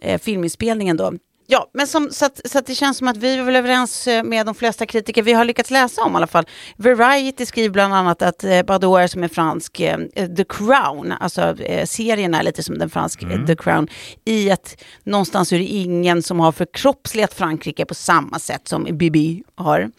eh, 0.00 0.18
filminspelningen 0.20 0.96
då. 0.96 1.12
Ja, 1.50 1.70
men 1.74 1.86
som, 1.86 2.10
så, 2.10 2.24
att, 2.24 2.40
så 2.44 2.58
att 2.58 2.66
det 2.66 2.74
känns 2.74 2.98
som 2.98 3.08
att 3.08 3.16
vi 3.16 3.34
är 3.34 3.42
väl 3.42 3.56
överens 3.56 4.06
eh, 4.06 4.22
med 4.22 4.46
de 4.46 4.54
flesta 4.54 4.86
kritiker. 4.86 5.22
Vi 5.22 5.32
har 5.32 5.44
lyckats 5.44 5.70
läsa 5.70 6.02
om 6.02 6.12
i 6.12 6.16
alla 6.16 6.26
fall. 6.26 6.46
Variety 6.76 7.46
skriver 7.46 7.68
bland 7.68 7.94
annat 7.94 8.22
att 8.22 8.44
eh, 8.44 8.62
Bardot 8.62 8.98
är 8.98 9.06
som 9.06 9.22
en 9.22 9.28
fransk 9.28 9.80
eh, 9.80 9.98
The 10.36 10.44
Crown, 10.44 11.12
alltså 11.20 11.62
eh, 11.62 11.86
serien 11.86 12.34
är 12.34 12.42
lite 12.42 12.62
som 12.62 12.78
den 12.78 12.90
fransk 12.90 13.22
eh, 13.22 13.46
The 13.46 13.56
Crown, 13.56 13.88
i 14.24 14.50
att 14.50 14.84
någonstans 15.04 15.52
är 15.52 15.58
det 15.58 15.64
ingen 15.64 16.22
som 16.22 16.40
har 16.40 16.52
förkroppsligat 16.52 17.34
Frankrike 17.34 17.84
på 17.84 17.94
samma 17.94 18.38
sätt 18.38 18.68
som 18.68 18.86
Bibi 18.90 19.42
har. 19.54 19.90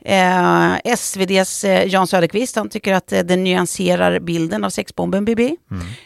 Eh, 0.00 0.76
SVDs 0.84 1.64
eh, 1.64 1.88
Jan 1.88 2.06
Söderqvist, 2.06 2.56
han 2.56 2.68
tycker 2.68 2.94
att 2.94 3.08
den 3.08 3.44
nyanserar 3.44 4.20
bilden 4.20 4.64
av 4.64 4.70
sexbomben 4.70 5.24
Bibi, 5.24 5.56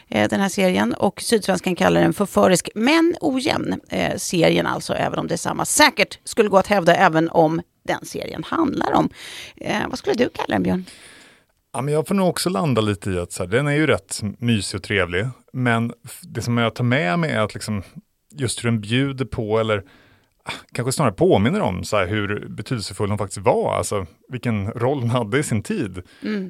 eh, 0.09 0.29
den 0.29 0.39
här 0.39 0.49
serien, 0.49 0.93
och 0.93 1.21
Sydsvenskan 1.21 1.75
kallar 1.75 2.01
den 2.01 2.13
förförisk 2.13 2.69
men 2.75 3.15
ojämn, 3.21 3.79
serien 4.17 4.67
alltså, 4.67 4.86
även 4.93 5.19
om 5.19 5.27
det 5.27 5.35
är 5.35 5.37
samma. 5.37 5.65
Säkert 5.65 6.19
skulle 6.23 6.49
gå 6.49 6.57
att 6.57 6.67
hävda 6.67 6.95
även 6.95 7.29
om 7.29 7.61
den 7.83 8.05
serien 8.05 8.43
handlar 8.43 8.93
om. 8.93 9.09
Eh, 9.55 9.87
vad 9.89 9.99
skulle 9.99 10.15
du 10.15 10.29
kalla 10.29 10.53
den, 10.53 10.63
Björn? 10.63 10.85
Ja, 11.73 11.81
men 11.81 11.93
jag 11.93 12.07
får 12.07 12.15
nog 12.15 12.29
också 12.29 12.49
landa 12.49 12.81
lite 12.81 13.11
i 13.11 13.19
att 13.19 13.31
så 13.31 13.43
här, 13.43 13.49
den 13.49 13.67
är 13.67 13.71
ju 13.71 13.87
rätt 13.87 14.21
mysig 14.37 14.77
och 14.77 14.83
trevlig, 14.83 15.27
men 15.53 15.93
det 16.21 16.41
som 16.41 16.57
jag 16.57 16.75
tar 16.75 16.83
med 16.83 17.19
mig 17.19 17.31
är 17.31 17.39
att 17.39 17.53
liksom, 17.53 17.83
just 18.31 18.63
hur 18.63 18.71
den 18.71 18.81
bjuder 18.81 19.25
på, 19.25 19.59
eller 19.59 19.83
ah, 20.43 20.51
kanske 20.71 20.91
snarare 20.91 21.13
påminner 21.13 21.61
om 21.61 21.83
så 21.83 21.97
här, 21.97 22.07
hur 22.07 22.47
betydelsefull 22.49 23.09
hon 23.09 23.17
faktiskt 23.17 23.45
var, 23.45 23.75
alltså 23.75 24.05
vilken 24.29 24.71
roll 24.71 24.99
hon 24.99 25.09
hade 25.09 25.39
i 25.39 25.43
sin 25.43 25.63
tid. 25.63 26.01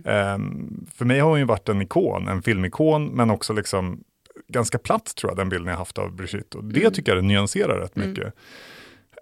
Ehm, 0.06 0.86
för 0.96 1.06
mig 1.06 1.20
har 1.20 1.30
hon 1.30 1.40
ju 1.40 1.46
varit 1.46 1.70
en 1.70 1.82
ikon, 1.82 2.28
en 2.28 2.42
filmikon, 2.42 3.06
men 3.06 3.30
också 3.30 3.54
liksom 3.54 4.04
ganska 4.48 4.78
platt 4.78 5.16
tror 5.16 5.32
jag, 5.32 5.38
den 5.38 5.50
bilden 5.50 5.68
jag 5.68 5.78
haft 5.78 5.98
av 5.98 6.16
Brigitte. 6.16 6.58
Och 6.58 6.64
det 6.64 6.92
tycker 6.92 7.12
jag 7.12 7.18
den 7.18 7.28
nyanserar 7.28 7.80
rätt 7.80 7.96
mycket. 7.96 8.34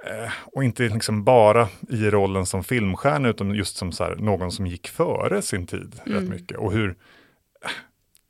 Eh, 0.05 0.31
och 0.45 0.63
inte 0.63 0.83
liksom 0.83 1.23
bara 1.23 1.67
i 1.89 2.09
rollen 2.09 2.45
som 2.45 2.63
filmstjärna, 2.63 3.29
utan 3.29 3.55
just 3.55 3.77
som 3.77 3.91
så 3.91 4.03
här, 4.03 4.15
någon 4.15 4.51
som 4.51 4.67
gick 4.67 4.87
före 4.87 5.41
sin 5.41 5.67
tid 5.67 5.99
rätt 6.05 6.29
mycket. 6.29 6.57
Och 6.57 6.73
hur, 6.73 6.95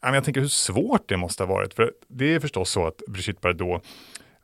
eh, 0.03 0.13
jag 0.13 0.23
tänker 0.23 0.41
hur 0.41 0.47
svårt 0.47 1.09
det 1.09 1.17
måste 1.17 1.43
ha 1.43 1.53
varit. 1.53 1.73
För 1.73 1.91
det 2.07 2.35
är 2.35 2.39
förstås 2.39 2.69
så 2.69 2.87
att 2.87 3.01
Brigitte 3.07 3.39
Bardot 3.41 3.83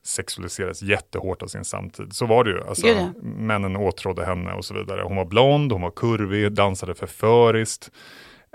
sexualiserades 0.04 0.82
jättehårt 0.82 1.42
av 1.42 1.48
sin 1.48 1.66
samtid. 1.66 2.14
Så 2.14 2.26
var 2.26 2.44
det 2.44 2.52
ju. 2.52 2.64
Alltså, 2.64 2.88
ja. 2.88 3.14
Männen 3.22 3.76
åtrådde 3.76 4.26
henne 4.26 4.54
och 4.54 4.66
så 4.66 4.74
vidare. 4.74 5.02
Hon 5.02 5.18
var 5.18 5.26
blond, 5.26 5.72
hon 5.72 5.82
var 5.82 5.92
kurvig, 5.92 6.52
dansade 6.52 6.96
förföriskt. 6.96 7.92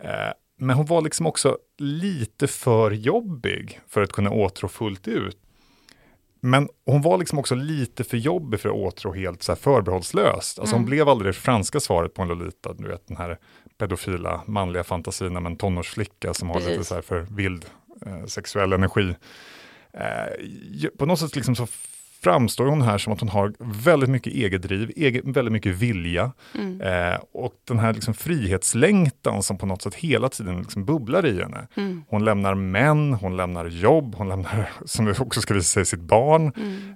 Eh, 0.02 0.10
men 0.56 0.76
hon 0.76 0.86
var 0.86 1.00
liksom 1.00 1.26
också 1.26 1.58
lite 1.78 2.46
för 2.46 2.90
jobbig 2.90 3.80
för 3.88 4.02
att 4.02 4.12
kunna 4.12 4.30
åtrå 4.30 4.68
fullt 4.68 5.08
ut. 5.08 5.38
Men 6.40 6.68
hon 6.86 7.02
var 7.02 7.18
liksom 7.18 7.38
också 7.38 7.54
lite 7.54 8.04
för 8.04 8.16
jobbig 8.16 8.60
för 8.60 8.68
att 8.68 8.74
åtrå 8.74 9.12
helt 9.12 9.42
så 9.42 9.52
här 9.52 9.56
förbehållslöst. 9.56 10.58
Alltså 10.58 10.76
hon 10.76 10.84
blev 10.84 11.08
aldrig 11.08 11.28
det 11.28 11.38
franska 11.38 11.80
svaret 11.80 12.14
på 12.14 12.22
en 12.22 12.28
Lolita, 12.28 12.72
du 12.72 12.88
vet 12.88 13.08
den 13.08 13.16
här 13.16 13.38
pedofila 13.78 14.42
manliga 14.46 14.84
fantasin 14.84 15.36
om 15.36 15.46
en 15.46 15.56
tonårsflicka 15.56 16.34
som 16.34 16.48
har 16.48 16.56
lite 16.60 16.70
Precis. 16.70 16.88
så 16.88 16.94
här 16.94 17.02
för 17.02 17.20
vild 17.20 17.64
eh, 18.06 18.24
sexuell 18.24 18.72
energi. 18.72 19.14
Eh, 19.92 20.88
på 20.98 21.06
något 21.06 21.18
sätt 21.18 21.36
liksom 21.36 21.56
så 21.56 21.66
framstår 22.26 22.66
hon 22.66 22.82
här 22.82 22.98
som 22.98 23.12
att 23.12 23.20
hon 23.20 23.28
har 23.28 23.52
väldigt 23.58 24.08
mycket 24.08 24.32
eget 24.32 24.62
driv, 24.62 24.92
eget, 24.96 25.24
väldigt 25.24 25.52
mycket 25.52 25.74
vilja. 25.74 26.32
Eh, 26.82 27.20
och 27.32 27.52
den 27.68 27.78
här 27.78 27.92
liksom 27.92 28.14
frihetslängtan 28.14 29.42
som 29.42 29.58
på 29.58 29.66
något 29.66 29.82
sätt 29.82 29.94
hela 29.94 30.28
tiden 30.28 30.58
liksom 30.58 30.84
bubblar 30.84 31.26
i 31.26 31.40
henne. 31.42 31.66
Hon 32.08 32.24
lämnar 32.24 32.54
män, 32.54 33.12
hon 33.12 33.36
lämnar 33.36 33.66
jobb, 33.66 34.14
hon 34.14 34.28
lämnar, 34.28 34.70
som 34.84 35.04
det 35.04 35.20
också 35.20 35.40
ska 35.40 35.54
visa 35.54 35.64
sig, 35.64 35.86
sitt 35.86 36.00
barn. 36.00 36.46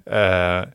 Eh, 0.05 0.69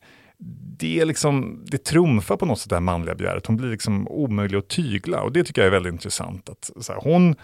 det, 0.78 1.00
är 1.00 1.04
liksom, 1.04 1.64
det 1.66 1.84
trumfar 1.84 2.36
på 2.36 2.46
något 2.46 2.58
sätt 2.58 2.70
det 2.70 2.76
här 2.76 2.80
manliga 2.80 3.14
begäret. 3.14 3.46
Hon 3.46 3.56
blir 3.56 3.70
liksom 3.70 4.08
omöjlig 4.08 4.58
att 4.58 4.68
tygla 4.68 5.22
och 5.22 5.32
det 5.32 5.44
tycker 5.44 5.62
jag 5.62 5.66
är 5.66 5.72
väldigt 5.72 5.92
intressant. 5.92 6.48
Att, 6.48 6.70
här, 6.88 7.00
hon, 7.02 7.34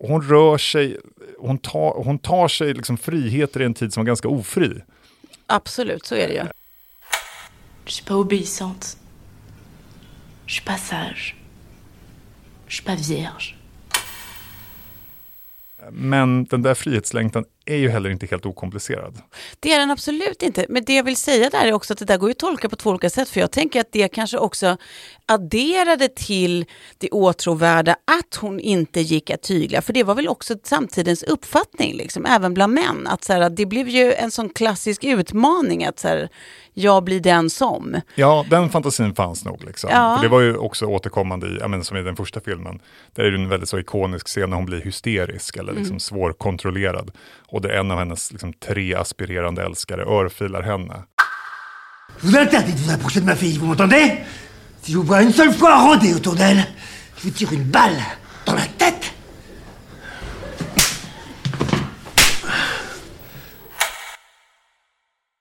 hon 0.00 0.22
rör 0.22 0.58
sig, 0.58 0.98
hon 1.38 1.58
tar, 1.58 2.04
hon 2.04 2.18
tar 2.18 2.48
sig 2.48 2.74
liksom 2.74 2.96
friheter 2.96 3.62
i 3.62 3.64
en 3.64 3.74
tid 3.74 3.92
som 3.92 4.00
var 4.00 4.06
ganska 4.06 4.28
ofri. 4.28 4.82
Absolut, 5.50 6.06
så 6.06 6.14
är 6.14 6.28
det 6.28 6.34
ju. 6.34 6.44
Je 7.86 7.92
suis 7.92 8.04
pas 8.04 8.16
obéissante. 8.16 8.86
Je 10.46 10.52
suis 10.52 10.64
pas 10.64 10.88
sage. 10.88 11.34
Je 12.66 12.74
suis 12.74 12.84
pas 12.84 13.08
vierge. 13.08 13.54
men 15.90 16.44
den 16.44 16.62
där 16.62 16.74
frihetslängtan 16.74 17.44
är 17.72 17.76
ju 17.76 17.88
heller 17.88 18.10
inte 18.10 18.26
helt 18.26 18.46
okomplicerad. 18.46 19.18
Det 19.60 19.72
är 19.72 19.78
den 19.78 19.90
absolut 19.90 20.42
inte. 20.42 20.66
Men 20.68 20.84
det 20.84 20.94
jag 20.94 21.04
vill 21.04 21.16
säga 21.16 21.50
där 21.50 21.66
är 21.66 21.72
också 21.72 21.92
att 21.92 21.98
det 21.98 22.04
där 22.04 22.16
går 22.16 22.28
ju 22.28 22.32
att 22.32 22.38
tolka 22.38 22.68
på 22.68 22.76
två 22.76 22.90
olika 22.90 23.10
sätt. 23.10 23.28
För 23.28 23.40
jag 23.40 23.50
tänker 23.50 23.80
att 23.80 23.92
det 23.92 24.08
kanske 24.08 24.38
också 24.38 24.76
adderade 25.26 26.08
till 26.08 26.66
det 26.98 27.10
åtråvärda 27.10 27.92
att 27.92 28.34
hon 28.40 28.60
inte 28.60 29.00
gick 29.00 29.30
att 29.30 29.42
tygla. 29.42 29.82
För 29.82 29.92
det 29.92 30.02
var 30.04 30.14
väl 30.14 30.28
också 30.28 30.54
samtidens 30.62 31.22
uppfattning, 31.22 31.96
liksom, 31.96 32.26
även 32.26 32.54
bland 32.54 32.74
män. 32.74 33.06
Att, 33.06 33.24
så 33.24 33.32
här, 33.32 33.50
det 33.50 33.66
blev 33.66 33.88
ju 33.88 34.12
en 34.12 34.30
sån 34.30 34.48
klassisk 34.48 35.04
utmaning 35.04 35.84
att 35.84 35.98
så 35.98 36.08
här, 36.08 36.28
jag 36.74 37.04
blir 37.04 37.20
den 37.20 37.50
som. 37.50 38.00
Ja, 38.14 38.44
den 38.50 38.70
fantasin 38.70 39.14
fanns 39.14 39.44
nog. 39.44 39.64
Liksom. 39.64 39.90
Ja. 39.92 40.16
För 40.16 40.22
det 40.22 40.28
var 40.28 40.40
ju 40.40 40.56
också 40.56 40.86
återkommande 40.86 41.46
i, 41.46 41.68
men 41.68 41.84
som 41.84 41.96
i 41.96 42.02
den 42.02 42.16
första 42.16 42.40
filmen. 42.40 42.80
Där 43.14 43.24
är 43.24 43.30
det 43.30 43.36
en 43.38 43.48
väldigt 43.48 43.68
så 43.68 43.78
ikonisk 43.78 44.26
scen 44.26 44.50
när 44.50 44.56
hon 44.56 44.66
blir 44.66 44.80
hysterisk 44.80 45.56
eller 45.56 45.72
liksom 45.72 45.88
Mm. 45.88 46.00
svårkontrollerad. 46.00 47.10
Och 47.48 47.57
där 47.60 47.68
en 47.68 47.90
av 47.90 47.98
hennes 47.98 48.32
liksom, 48.32 48.52
tre 48.52 48.94
aspirerande 48.94 49.62
älskare 49.62 50.02
örfilar 50.04 50.62
henne. 50.62 51.02
Je 52.20 52.26
vous 52.26 52.36
interdis 52.36 52.72
de 52.72 52.78
vous 52.78 52.90
approcher 52.94 53.20
de 53.20 53.26
ma 53.26 53.36
fille, 53.36 53.58
vous 53.58 53.66
m'entendez 53.68 54.24
Si 54.82 54.92
je 54.92 54.98
vous 54.98 55.06
vois 55.06 55.22
une 55.22 55.32
seule 55.32 55.52
fois 55.52 55.76
rôder 55.88 56.14
autour 56.14 56.34
d'elle, 56.34 56.64
je 57.16 57.22
vous 57.28 57.30
tire 57.30 57.52
une 57.52 57.64
balle 57.70 58.00
dans 58.46 58.54
la 58.54 58.66
tête 58.78 59.12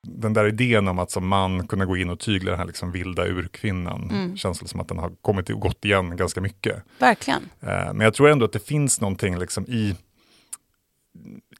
Den 0.07 0.33
där 0.33 0.47
idén 0.47 0.87
om 0.87 0.99
att 0.99 1.11
som 1.11 1.27
man 1.27 1.67
kunna 1.67 1.85
gå 1.85 1.97
in 1.97 2.09
och 2.09 2.19
tygla 2.19 2.51
den 2.51 2.59
här 2.59 2.67
liksom 2.67 2.91
vilda 2.91 3.25
urkvinnan 3.27 4.09
Mm. 4.11 4.37
känns 4.37 4.59
det 4.59 4.67
som 4.67 4.79
att 4.79 4.87
den 4.87 4.97
har 4.97 5.11
kommit 5.21 5.49
och 5.49 5.59
gått 5.59 5.85
igen 5.85 6.17
ganska 6.17 6.41
mycket. 6.41 6.83
Verkligen. 6.99 7.49
Eh, 7.61 7.93
Men 7.93 7.99
jag 7.99 8.13
tror 8.13 8.29
ändå 8.29 8.45
att 8.45 8.51
det 8.53 8.67
finns 8.67 9.01
någonting 9.01 9.37
liksom 9.39 9.65
i, 9.65 9.95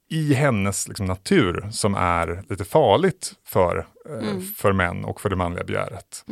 i 0.10 0.34
hennes 0.34 0.88
liksom 0.88 1.06
natur 1.06 1.68
som 1.72 1.96
är 1.96 2.44
lite 2.50 2.66
farligt 2.66 3.34
för, 3.46 3.78
eh, 4.10 4.28
Mm. 4.30 4.42
för 4.58 4.74
män 4.74 5.06
och 5.06 5.22
för 5.22 5.30
det 5.30 5.36
manliga 5.36 5.64
begäret. 5.64 6.26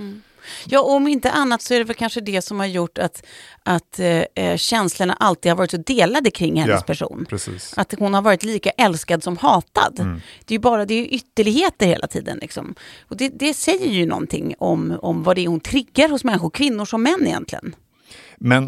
Ja, 0.65 0.79
och 0.81 0.91
om 0.93 1.07
inte 1.07 1.31
annat 1.31 1.61
så 1.61 1.73
är 1.73 1.77
det 1.77 1.83
väl 1.83 1.95
kanske 1.95 2.21
det 2.21 2.41
som 2.41 2.59
har 2.59 2.65
gjort 2.65 2.97
att, 2.97 3.25
att 3.63 3.99
eh, 3.99 4.07
eh, 4.35 4.57
känslorna 4.57 5.13
alltid 5.13 5.51
har 5.51 5.57
varit 5.57 5.71
så 5.71 5.77
delade 5.77 6.31
kring 6.31 6.55
hennes 6.61 6.75
Ja, 6.75 6.81
person. 6.81 7.25
Precis. 7.29 7.73
Att 7.77 7.93
hon 7.99 8.13
har 8.13 8.21
varit 8.21 8.43
lika 8.43 8.69
älskad 8.69 9.23
som 9.23 9.37
hatad. 9.37 9.99
Mm. 9.99 10.21
Det 10.45 10.53
är 10.53 10.55
ju 10.55 10.59
bara 10.61 10.85
det 10.85 10.93
är 10.93 11.13
ytterligheter 11.13 11.85
hela 11.85 12.07
tiden. 12.07 12.37
Liksom. 12.41 12.75
Och 13.07 13.17
det, 13.17 13.29
det 13.29 13.53
säger 13.53 13.91
ju 13.91 14.05
någonting 14.05 14.55
om, 14.59 14.97
om 15.01 15.23
vad 15.23 15.35
det 15.35 15.41
är 15.43 15.47
hon 15.47 15.59
triggar 15.59 16.09
hos 16.09 16.23
människor, 16.23 16.49
kvinnor 16.49 16.85
som 16.85 17.03
män 17.03 17.27
egentligen. 17.27 17.75
Men 18.37 18.63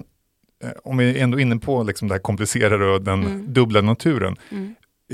eh, 0.64 0.70
om 0.84 0.98
vi 0.98 1.18
är 1.20 1.24
ändå 1.24 1.40
inne 1.40 1.58
på 1.58 1.84
liksom 1.84 2.08
det 2.08 2.14
här 2.14 2.20
komplicerade 2.22 2.86
och 2.86 3.02
den 3.02 3.24
Mm. 3.26 3.54
dubbla 3.54 3.82
naturen. 3.82 4.36
eh, 4.52 4.58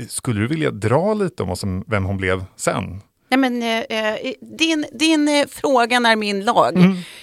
Skulle 0.08 0.40
du 0.40 0.46
vilja 0.46 0.70
dra 0.70 1.14
lite 1.14 1.42
om 1.42 1.48
vad 1.48 1.58
som, 1.58 1.84
vem 1.86 2.04
hon 2.04 2.16
blev 2.16 2.44
sen? 2.56 3.00
Nej, 3.28 3.38
men, 3.38 3.62
eh, 3.62 3.78
eh, 3.78 4.32
din 4.40 4.86
din 4.92 5.28
eh, 5.28 5.46
fråga 5.46 5.96
är 5.96 6.16
min 6.16 6.44
lag, 6.44 6.74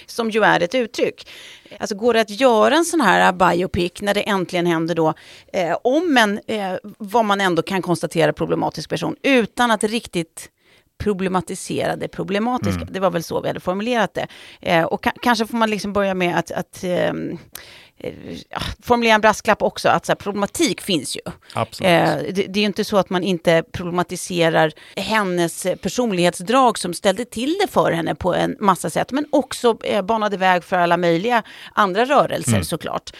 som 0.06 0.30
ju 0.30 0.44
är 0.44 0.60
ett 0.62 0.74
uttryck. 0.74 1.28
Alltså 1.78 1.96
går 1.96 2.14
det 2.14 2.20
att 2.20 2.40
göra 2.40 2.74
en 2.74 2.84
sån 2.84 3.00
här 3.00 3.32
biopic 3.32 3.92
när 4.02 4.14
det 4.14 4.20
äntligen 4.28 4.66
händer 4.66 4.94
då 4.94 5.14
eh, 5.52 5.76
om 5.84 6.16
en, 6.16 6.40
eh, 6.46 6.74
vad 6.98 7.24
man 7.24 7.40
ändå 7.40 7.62
kan 7.62 7.82
konstatera, 7.82 8.32
problematisk 8.32 8.90
person 8.90 9.16
utan 9.22 9.70
att 9.70 9.84
riktigt 9.84 10.48
problematisera 10.98 11.96
det 11.96 12.08
problematiska. 12.08 12.80
Det 12.90 13.00
var 13.00 13.10
väl 13.10 13.22
så 13.22 13.40
vi 13.40 13.48
hade 13.48 13.60
formulerat 13.60 14.14
det. 14.14 14.26
Eh, 14.60 14.84
och 14.84 15.04
ka- 15.04 15.16
kanske 15.22 15.46
får 15.46 15.56
man 15.56 15.70
liksom 15.70 15.92
börja 15.92 16.14
med 16.14 16.38
att, 16.38 16.50
att 16.50 16.84
ehm, 16.84 17.30
eh, 17.30 17.36
formulera 18.82 19.14
en 19.14 19.20
brasklapp 19.20 19.62
också, 19.62 19.88
att 19.88 20.06
så 20.06 20.12
här, 20.12 20.16
problematik 20.16 20.80
finns 20.80 21.16
ju. 21.16 21.20
Eh, 21.86 22.16
det, 22.32 22.32
det 22.32 22.58
är 22.58 22.60
ju 22.60 22.66
inte 22.66 22.84
så 22.84 22.96
att 22.96 23.10
man 23.10 23.22
inte 23.22 23.64
problematiserar 23.72 24.72
hennes 24.96 25.66
eh, 25.66 25.76
personlighetsdrag 25.76 26.78
som 26.78 26.94
ställde 26.94 27.24
till 27.24 27.58
det 27.60 27.72
för 27.72 27.92
henne 27.92 28.14
på 28.14 28.34
en 28.34 28.56
massa 28.60 28.90
sätt, 28.90 29.12
men 29.12 29.26
också 29.30 29.76
eh, 29.84 30.02
banade 30.02 30.36
väg 30.36 30.64
för 30.64 30.76
alla 30.76 30.96
möjliga 30.96 31.42
andra 31.72 32.04
rörelser 32.04 32.62
såklart. 32.62 33.10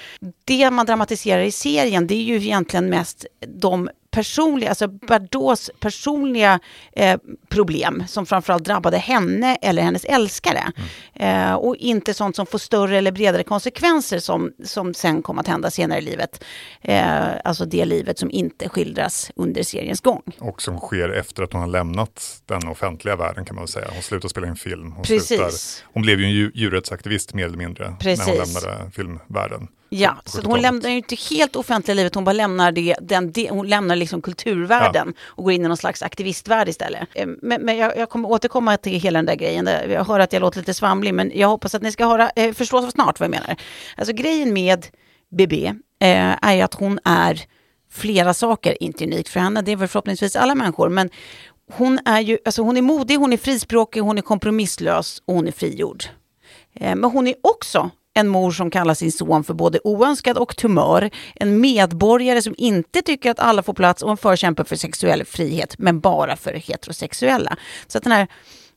Det 0.45 0.71
man 0.71 0.87
dramatiserar 0.87 1.43
i 1.43 1.53
serien, 1.53 2.07
det 2.07 2.15
är 2.15 2.23
ju 2.23 2.37
egentligen 2.37 2.91
mest 2.91 3.27
de 3.47 3.89
personliga, 4.13 4.69
alltså 4.69 4.89
Bardots 4.89 5.71
personliga 5.81 6.61
eh, 6.93 7.19
problem 7.49 8.05
som 8.09 8.27
framförallt 8.27 8.65
drabbade 8.65 8.99
henne 8.99 9.57
eller 9.63 9.83
hennes 9.83 10.05
älskare. 10.05 10.73
Eh, 11.15 11.55
och 11.55 11.77
inte 11.77 12.15
sånt 12.15 12.37
som 12.37 12.47
får 12.47 12.59
större 12.59 12.99
eller 12.99 13.13
bredare 13.13 13.43
konsekvenser 13.43 14.19
som, 14.19 14.53
som 14.73 14.95
sen 14.95 15.23
kommer 15.23 15.41
att 15.43 15.49
hända 15.49 15.71
senare 15.71 15.99
i 15.99 16.03
livet. 16.03 16.45
Eh, 16.81 17.29
alltså 17.45 17.65
det 17.65 17.85
livet 17.85 18.19
som 18.19 18.31
inte 18.31 18.69
skildras 18.69 19.31
under 19.37 19.63
seriens 19.63 20.01
gång. 20.01 20.23
Och 20.39 20.63
som 20.63 20.79
sker 20.79 21.09
efter 21.09 21.43
att 21.43 21.53
hon 21.53 21.61
har 21.63 21.69
lämnat 21.69 22.43
den 22.47 22.69
offentliga 22.69 23.17
världen 23.17 23.45
kan 23.45 23.57
man 23.57 23.69
säga. 23.69 23.87
Hon 23.93 24.03
slutar 24.03 24.29
spela 24.29 24.47
in 24.47 24.57
film. 24.57 24.93
Hon, 24.93 25.05
Precis. 25.05 25.27
slutar, 25.29 25.51
hon 25.93 26.03
blev 26.03 26.21
ju 26.21 26.25
en 26.27 26.33
dju- 26.33 26.51
djurrättsaktivist 26.55 27.35
mer 27.35 27.45
eller 27.45 27.59
mindre 27.59 27.91
när 27.91 27.97
Precis. 27.97 28.27
hon 28.27 28.37
lämnade 28.37 28.91
filmvärlden. 28.91 29.69
Ja, 29.95 30.17
så 30.25 30.37
hon 30.39 30.43
70-talet. 30.45 30.63
lämnar 30.63 30.91
ju 30.91 30.97
inte 30.97 31.17
helt 31.31 31.57
offentliga 31.57 31.95
livet, 31.95 32.15
hon 32.15 32.25
bara 32.25 32.33
lämnar 32.33 32.73
det, 32.73 32.97
den, 33.01 33.33
det, 33.33 33.51
hon 33.51 33.69
lämnar 33.69 33.97
liksom 33.97 34.23
kulturvärlden 34.23 35.15
och 35.23 35.45
går 35.45 35.53
in 35.53 35.65
i 35.65 35.69
någon 35.69 35.77
slags 35.77 36.03
aktivistvärld 36.03 36.69
istället. 36.69 37.09
Eh, 37.15 37.27
Men, 37.43 37.63
men 37.63 37.77
jag, 37.77 37.97
jag 37.99 38.09
kommer 38.11 38.31
återkomma 38.31 38.77
till 38.77 39.01
hela 39.01 39.19
den 39.19 39.27
där 39.27 39.35
grejen, 39.35 39.69
jag 39.89 40.05
hör 40.05 40.21
att 40.21 40.33
jag 40.33 40.41
låter 40.41 40.59
lite 40.59 40.75
svamlig, 40.75 41.15
men 41.15 41.33
jag 41.35 41.49
hoppas 41.49 41.75
att 41.75 41.83
ni 41.83 41.93
ska 41.93 42.07
höra, 42.07 42.31
eh, 42.37 42.53
förstå 42.53 42.91
snart 42.91 43.21
vad 43.21 43.25
jag 43.25 43.31
menar. 43.31 43.57
Alltså 43.97 44.13
grejen 44.15 44.53
med 44.53 44.62
BB 45.37 45.67
eh, 46.01 46.37
är 46.43 46.55
ju 46.55 46.61
att 46.61 46.75
hon 46.75 46.99
är 47.05 47.43
flera 47.91 48.35
saker, 48.35 48.83
inte 48.83 49.05
unikt 49.05 49.29
för 49.29 49.41
henne, 49.41 49.63
det 49.63 49.73
är 49.73 49.77
väl 49.77 49.89
förhoppningsvis 49.89 50.37
alla 50.37 50.55
människor, 50.55 50.89
men 50.89 51.11
hon 51.73 51.99
är 52.05 52.21
ju, 52.21 52.39
alltså 52.45 52.63
hon 52.63 52.77
är 52.77 52.83
modig, 52.83 53.17
hon 53.17 53.33
är 53.33 53.37
frispråkig, 53.37 54.01
hon 54.01 54.19
är 54.19 54.23
kompromisslös 54.23 55.23
och 55.27 55.35
hon 55.35 55.49
är 55.49 55.53
frigjord. 55.53 56.05
Eh, 56.75 56.97
Men 56.97 57.11
hon 57.11 57.27
är 57.27 57.35
också 57.43 57.91
en 58.15 58.29
mor 58.29 58.51
som 58.51 58.71
kallar 58.71 58.95
sin 58.95 59.13
son 59.13 59.45
för 59.45 59.55
både 59.55 59.81
oönskad 59.85 60.39
och 60.39 60.57
tumör. 60.57 61.11
En 61.35 61.61
medborgare 61.61 62.43
som 62.43 62.55
inte 62.59 63.03
tycker 63.03 63.31
att 63.31 63.39
alla 63.39 63.63
får 63.63 63.75
plats 63.75 64.03
och 64.03 64.11
en 64.11 64.17
förkämpe 64.17 64.65
för 64.65 64.77
sexuell 64.77 65.25
frihet, 65.25 65.75
men 65.79 66.01
bara 66.01 66.37
för 66.37 66.53
heterosexuella. 66.53 67.57
Så 67.87 67.99
att 67.99 68.05
den 68.05 68.13
här, 68.13 68.29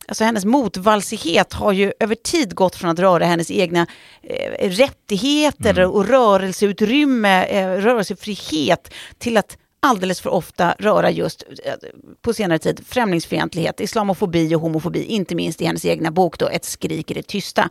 alltså 0.07 0.23
hennes 0.23 0.45
motvalsighet 0.45 1.53
har 1.53 1.71
ju 1.71 1.93
över 1.99 2.15
tid 2.15 2.55
gått 2.55 2.75
från 2.75 2.89
att 2.89 2.99
röra 2.99 3.25
hennes 3.25 3.51
egna 3.51 3.87
eh, 4.23 4.69
rättigheter 4.69 5.79
och 5.79 6.07
rörelseutrymme, 6.07 7.45
eh, 7.45 7.67
rörelsefrihet, 7.67 8.93
till 9.17 9.37
att 9.37 9.57
alldeles 9.79 10.21
för 10.21 10.29
ofta 10.29 10.75
röra 10.79 11.11
just, 11.11 11.43
eh, 11.65 11.73
på 12.21 12.33
senare 12.33 12.59
tid, 12.59 12.81
främlingsfientlighet, 12.87 13.79
islamofobi 13.79 14.55
och 14.55 14.61
homofobi, 14.61 15.03
inte 15.03 15.35
minst 15.35 15.61
i 15.61 15.65
hennes 15.65 15.85
egna 15.85 16.11
bok 16.11 16.39
då, 16.39 16.47
Ett 16.47 16.65
skrik 16.65 17.11
i 17.11 17.13
det 17.13 17.27
tysta. 17.27 17.69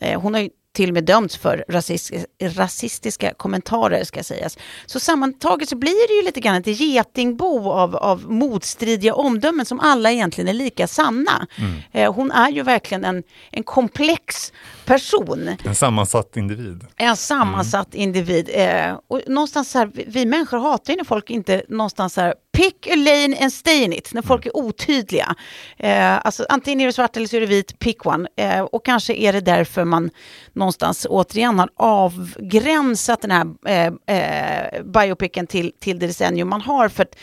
Eh, 0.00 0.20
Hon 0.20 0.34
har 0.34 0.40
ju 0.40 0.50
till 0.72 0.90
och 0.90 0.94
med 0.94 1.04
dömts 1.04 1.36
för 1.36 1.64
rasist, 1.68 2.12
rasistiska 2.42 3.34
kommentarer 3.34 4.04
ska 4.04 4.22
sägas. 4.22 4.58
Så 4.86 5.00
sammantaget 5.00 5.68
så 5.68 5.76
blir 5.76 6.08
det 6.08 6.14
ju 6.14 6.22
lite 6.22 6.40
grann 6.40 6.54
ett 6.56 6.66
getingbo 6.80 7.70
av, 7.70 7.96
av 7.96 8.30
motstridiga 8.32 9.14
omdömen 9.14 9.66
som 9.66 9.80
alla 9.80 10.12
egentligen 10.12 10.48
är 10.48 10.52
lika 10.54 10.86
sanna. 10.86 11.46
Eh, 11.92 12.14
Hon 12.14 12.30
är 12.30 12.50
ju 12.50 12.62
verkligen 12.62 13.04
en, 13.04 13.22
en 13.50 13.62
komplex 13.62 14.52
person. 14.92 15.56
En 15.64 15.74
sammansatt 15.74 16.36
individ. 16.36 16.86
En 16.96 17.16
sammansatt 17.16 17.94
individ. 17.94 18.50
Eh, 18.54 18.98
och 19.08 19.20
någonstans 19.26 19.70
så 19.70 19.78
här, 19.78 19.90
vi, 19.94 20.04
vi 20.08 20.26
människor 20.26 20.58
hatar 20.58 20.92
ju 20.92 20.96
när 20.96 21.04
folk 21.04 21.30
inte 21.30 21.62
någonstans 21.68 22.14
så 22.14 22.20
här, 22.20 22.34
pick 22.56 22.86
a 22.86 22.94
lane 22.96 23.36
and 23.40 23.52
stay 23.52 23.84
in 23.84 23.92
it, 23.92 24.14
när 24.14 24.22
folk 24.22 24.46
är 24.46 24.56
otydliga. 24.56 25.34
Eh, 25.76 26.26
alltså 26.26 26.46
antingen 26.48 26.80
är 26.80 26.86
det 26.86 26.92
svart 26.92 27.16
eller 27.16 27.26
så 27.26 27.36
är 27.36 27.40
det 27.40 27.46
vit, 27.46 27.78
pick 27.78 28.06
one. 28.06 28.28
Eh, 28.36 28.60
och 28.60 28.84
kanske 28.84 29.14
är 29.14 29.32
det 29.32 29.40
därför 29.40 29.84
man 29.84 30.10
någonstans 30.52 31.06
återigen 31.10 31.58
har 31.58 31.70
avgränsat 31.76 33.22
den 33.22 33.30
här 33.30 33.46
eh, 33.66 34.16
eh, 34.16 34.82
biopicen 34.82 35.46
till, 35.46 35.72
till 35.80 35.98
det 35.98 36.06
decennium 36.06 36.48
man 36.48 36.60
har. 36.60 36.88
För 36.88 37.02
att 37.02 37.16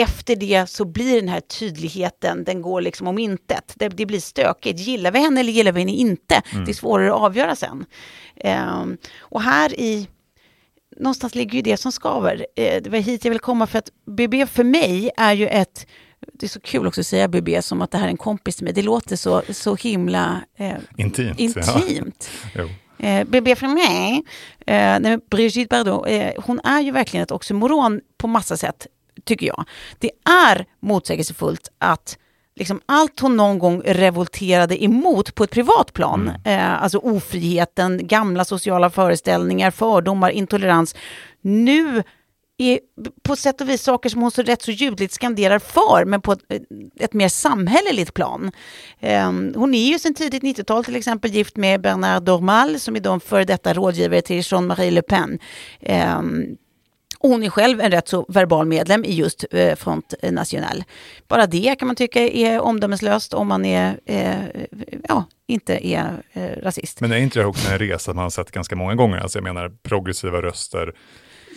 efter 0.00 0.36
det 0.36 0.70
så 0.70 0.84
blir 0.84 1.16
den 1.16 1.28
här 1.28 1.40
tydligheten, 1.40 2.44
den 2.44 2.62
går 2.62 2.80
liksom 2.80 3.06
om 3.06 3.18
intet. 3.18 3.72
Det, 3.76 3.88
det 3.88 4.06
blir 4.06 4.20
stökigt. 4.20 4.80
Gillar 4.80 5.10
vi 5.12 5.18
henne 5.18 5.40
eller 5.40 5.52
gillar 5.52 5.72
vi 5.72 5.80
henne 5.80 5.92
inte? 5.92 6.42
Det 6.64 6.70
är 6.70 6.74
svårare 6.74 7.14
att 7.14 7.20
avgöra 7.20 7.56
sen. 7.56 7.86
Ehm, 8.36 8.96
och 9.18 9.42
här 9.42 9.80
i, 9.80 10.08
någonstans 10.96 11.34
ligger 11.34 11.54
ju 11.54 11.62
det 11.62 11.76
som 11.76 11.92
skaver. 11.92 12.46
Eh, 12.56 12.82
det 12.82 12.90
var 12.90 12.98
hit 12.98 13.24
jag 13.24 13.30
vill 13.30 13.40
komma 13.40 13.66
för 13.66 13.78
att 13.78 13.90
BB 14.06 14.46
för 14.46 14.64
mig 14.64 15.10
är 15.16 15.32
ju 15.32 15.46
ett 15.46 15.86
det 16.32 16.46
är 16.46 16.48
så 16.48 16.60
kul 16.60 16.86
också 16.86 17.00
att 17.00 17.06
säga 17.06 17.28
BB 17.28 17.62
som 17.62 17.82
att 17.82 17.90
det 17.90 17.98
här 17.98 18.04
är 18.04 18.10
en 18.10 18.16
kompis 18.16 18.56
till 18.56 18.64
mig. 18.64 18.72
Det 18.72 18.82
låter 18.82 19.16
så, 19.16 19.42
så 19.50 19.76
himla 19.76 20.40
eh, 20.56 20.72
Intimt. 20.96 21.38
Ja. 21.38 21.82
intimt. 21.82 22.30
Jo. 22.54 22.68
Eh, 22.98 23.24
BB 23.24 23.56
för 23.56 23.66
mig, 23.66 24.22
eh, 24.66 25.00
nej, 25.00 25.18
Brigitte 25.30 25.68
Bardot, 25.76 26.06
eh, 26.08 26.30
hon 26.36 26.60
är 26.64 26.80
ju 26.80 26.90
verkligen 26.90 27.24
ett 27.24 27.30
oxymoron 27.30 28.00
på 28.18 28.26
massa 28.26 28.56
sätt, 28.56 28.86
tycker 29.24 29.46
jag. 29.46 29.64
Det 29.98 30.10
är 30.48 30.66
motsägelsefullt 30.80 31.70
att 31.78 32.18
liksom 32.56 32.80
allt 32.86 33.20
hon 33.20 33.36
någon 33.36 33.58
gång 33.58 33.82
revolterade 33.84 34.84
emot 34.84 35.34
på 35.34 35.44
ett 35.44 35.50
privat 35.50 35.92
plan, 35.92 36.32
eh, 36.44 36.82
alltså 36.82 36.98
ofriheten, 36.98 38.06
gamla 38.06 38.44
sociala 38.44 38.90
föreställningar, 38.90 39.70
fördomar, 39.70 40.30
intolerans, 40.30 40.94
nu 41.40 42.02
är 42.58 42.80
på 43.22 43.36
sätt 43.36 43.60
och 43.60 43.68
vis 43.68 43.82
saker 43.82 44.08
som 44.08 44.22
hon 44.22 44.30
så 44.30 44.42
rätt 44.42 44.62
så 44.62 44.70
ljudligt 44.70 45.12
skanderar 45.12 45.58
för, 45.58 46.04
men 46.04 46.20
på 46.20 46.32
ett, 46.32 46.40
ett 47.00 47.12
mer 47.12 47.28
samhälleligt 47.28 48.14
plan. 48.14 48.52
Um, 49.00 49.54
hon 49.56 49.74
är 49.74 49.86
ju 49.92 49.98
sedan 49.98 50.14
tidigt 50.14 50.42
90-tal 50.42 50.84
till 50.84 50.96
exempel 50.96 51.30
gift 51.30 51.56
med 51.56 51.80
Bernard 51.80 52.22
Dormal 52.22 52.80
som 52.80 52.96
är 52.96 53.00
då 53.00 53.12
en 53.12 53.20
före 53.20 53.44
detta 53.44 53.74
rådgivare 53.74 54.22
till 54.22 54.42
Jean-Marie 54.44 54.90
Le 54.90 55.02
Pen. 55.02 55.38
Um, 56.18 56.56
och 57.20 57.28
hon 57.30 57.42
är 57.42 57.50
själv 57.50 57.80
en 57.80 57.90
rätt 57.90 58.08
så 58.08 58.26
verbal 58.28 58.66
medlem 58.66 59.04
i 59.04 59.14
just 59.14 59.44
eh, 59.50 59.74
Front 59.76 60.14
National. 60.22 60.84
Bara 61.28 61.46
det 61.46 61.78
kan 61.78 61.86
man 61.86 61.96
tycka 61.96 62.20
är 62.20 62.60
omdömeslöst 62.60 63.34
om 63.34 63.48
man 63.48 63.64
är, 63.64 64.00
eh, 64.06 64.34
ja, 65.08 65.24
inte 65.46 65.86
är 65.86 66.22
eh, 66.32 66.62
rasist. 66.62 67.00
Men 67.00 67.12
är 67.12 67.16
inte 67.16 67.38
det 67.38 67.46
också 67.46 67.70
en 67.72 67.78
resa 67.78 68.14
man 68.14 68.22
har 68.22 68.30
sett 68.30 68.50
ganska 68.50 68.76
många 68.76 68.94
gånger? 68.94 69.18
Alltså 69.18 69.38
jag 69.38 69.44
menar 69.44 69.72
progressiva 69.82 70.42
röster 70.42 70.92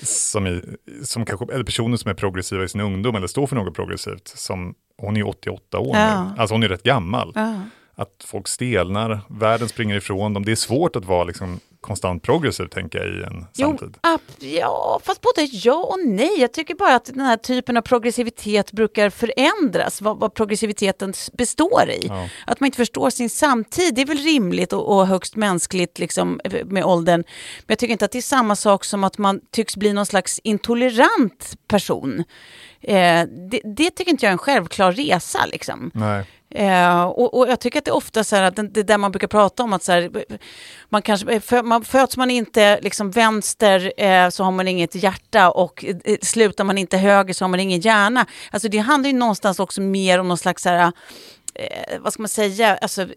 som, 0.03 0.47
i, 0.47 0.61
som 1.03 1.25
kanske, 1.25 1.53
eller 1.53 1.63
personer 1.63 1.97
som 1.97 2.09
är 2.11 2.15
progressiva 2.15 2.63
i 2.63 2.67
sin 2.67 2.81
ungdom 2.81 3.15
eller 3.15 3.27
står 3.27 3.47
för 3.47 3.55
något 3.55 3.75
progressivt. 3.75 4.27
Som, 4.27 4.75
hon 4.97 5.17
är 5.17 5.27
88 5.27 5.79
år 5.79 5.95
Ja. 5.97 6.23
nu, 6.23 6.41
alltså 6.41 6.53
hon 6.53 6.63
är 6.63 6.67
rätt 6.67 6.83
gammal. 6.83 7.31
Ja. 7.35 7.61
Att 7.95 8.25
folk 8.25 8.47
stelnar, 8.47 9.19
världen 9.29 9.69
springer 9.69 9.95
ifrån 9.95 10.33
dem. 10.33 10.45
Det 10.45 10.51
är 10.51 10.55
svårt 10.55 10.95
att 10.95 11.05
vara 11.05 11.23
liksom 11.23 11.59
konstant 11.83 12.23
progressiv, 12.23 12.65
tänker 12.65 12.99
jag, 12.99 13.07
i 13.07 13.23
en 13.23 13.45
Jo, 13.53 13.67
samtid. 13.67 13.97
ab, 14.01 14.21
ja, 14.39 14.99
fast 15.03 15.21
både 15.21 15.41
ja 15.51 15.75
och 15.75 15.99
nej. 16.05 16.39
Jag 16.39 16.53
tycker 16.53 16.75
bara 16.75 16.95
att 16.95 17.05
den 17.05 17.19
här 17.19 17.37
typen 17.37 17.77
av 17.77 17.81
progressivitet 17.81 18.71
brukar 18.71 19.09
förändras, 19.09 20.01
vad, 20.01 20.19
vad 20.19 20.33
progressiviteten 20.33 21.13
består 21.33 21.89
i. 21.89 22.05
Ja. 22.07 22.27
Att 22.47 22.59
man 22.59 22.65
inte 22.67 22.77
förstår 22.77 23.09
sin 23.09 23.29
samtid, 23.29 23.95
det 23.95 24.01
är 24.01 24.05
väl 24.05 24.17
rimligt 24.17 24.73
och, 24.73 24.97
och 24.97 25.07
högst 25.07 25.35
mänskligt 25.35 25.99
liksom, 25.99 26.39
med 26.65 26.83
åldern. 26.85 27.19
Men 27.59 27.65
jag 27.67 27.79
tycker 27.79 27.91
inte 27.91 28.05
att 28.05 28.11
det 28.11 28.17
är 28.19 28.21
samma 28.21 28.55
sak 28.55 28.85
som 28.85 29.03
att 29.03 29.17
man 29.17 29.39
tycks 29.51 29.77
bli 29.77 29.93
någon 29.93 30.05
slags 30.05 30.39
intolerant 30.43 31.55
person. 31.67 32.23
Eh, 32.81 33.23
det, 33.49 33.61
det 33.63 33.89
tycker 33.89 34.11
inte 34.11 34.25
jag 34.25 34.29
är 34.29 34.33
en 34.33 34.37
självklar 34.37 34.91
resa. 34.91 35.45
Liksom. 35.45 35.91
Nej. 35.93 36.25
Eh, 36.55 37.03
och, 37.03 37.37
och 37.37 37.49
jag 37.49 37.59
tycker 37.59 37.79
att 37.79 37.85
det 37.85 37.91
är 37.91 37.95
ofta 37.95 38.23
så 38.23 38.35
här 38.35 38.43
att 38.43 38.55
det, 38.55 38.67
det 38.67 38.83
där 38.83 38.97
man 38.97 39.11
brukar 39.11 39.27
prata 39.27 39.63
om 39.63 39.73
att 39.73 39.83
så 39.83 39.91
här, 39.91 40.25
man 40.89 41.01
kanske, 41.01 41.39
för, 41.39 41.63
man, 41.63 41.83
föds 41.83 42.17
man 42.17 42.31
inte 42.31 42.79
liksom 42.81 43.11
vänster 43.11 43.93
eh, 43.97 44.29
så 44.29 44.43
har 44.43 44.51
man 44.51 44.67
inget 44.67 44.95
hjärta 44.95 45.51
och 45.51 45.85
eh, 45.85 46.17
slutar 46.21 46.63
man 46.63 46.77
inte 46.77 46.97
höger 46.97 47.33
så 47.33 47.43
har 47.43 47.49
man 47.49 47.59
ingen 47.59 47.79
hjärna. 47.79 48.25
Alltså 48.51 48.69
det 48.69 48.77
handlar 48.77 49.09
ju 49.09 49.15
någonstans 49.15 49.59
också 49.59 49.81
mer 49.81 50.19
om 50.19 50.27
någon 50.27 50.37
slags 50.37 50.63
så 50.63 50.69
här, 50.69 50.91
eh, 51.55 51.99
vad 51.99 52.13
ska 52.13 52.21
man 52.21 52.29
säga, 52.29 52.75
alltså, 52.75 53.07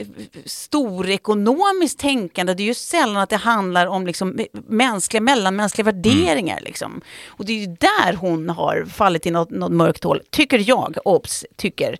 storekonomiskt 0.44 1.98
tänkande. 1.98 2.54
Det 2.54 2.62
är 2.62 2.66
ju 2.66 2.74
sällan 2.74 3.16
att 3.16 3.30
det 3.30 3.36
handlar 3.36 3.86
om 3.86 4.06
liksom, 4.06 4.40
mänskliga, 4.52 5.20
mellanmänskliga 5.20 5.84
värderingar. 5.84 6.60
Liksom. 6.60 7.00
Och 7.26 7.44
det 7.44 7.52
är 7.52 7.58
ju 7.58 7.66
där 7.66 8.12
hon 8.12 8.50
har 8.50 8.84
fallit 8.84 9.26
i 9.26 9.30
något, 9.30 9.50
något 9.50 9.72
mörkt 9.72 10.04
hål, 10.04 10.22
tycker 10.30 10.68
jag, 10.68 10.98
obs, 11.04 11.44
tycker. 11.56 11.98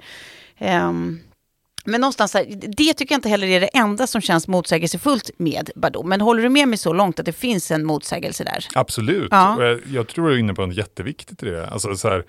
Ehm, 0.58 1.20
men 1.86 2.00
någonstans, 2.00 2.34
här, 2.34 2.44
det 2.76 2.94
tycker 2.94 3.12
jag 3.14 3.18
inte 3.18 3.28
heller 3.28 3.46
är 3.46 3.60
det 3.60 3.66
enda 3.66 4.06
som 4.06 4.20
känns 4.20 4.48
motsägelsefullt 4.48 5.30
med 5.38 5.70
Bardot. 5.76 6.06
Men 6.06 6.20
håller 6.20 6.42
du 6.42 6.48
med 6.48 6.68
mig 6.68 6.78
så 6.78 6.92
långt 6.92 7.20
att 7.20 7.26
det 7.26 7.32
finns 7.32 7.70
en 7.70 7.86
motsägelse 7.86 8.44
där? 8.44 8.66
Absolut. 8.74 9.28
Ja. 9.30 9.62
Jag, 9.64 9.80
jag 9.86 10.08
tror 10.08 10.28
du 10.28 10.34
är 10.34 10.38
inne 10.38 10.54
på 10.54 10.66
något 10.66 10.76
jätteviktigt 10.76 11.42
i 11.42 11.46
det. 11.50 11.66
Alltså, 11.68 11.96
så 11.96 12.08
här, 12.08 12.24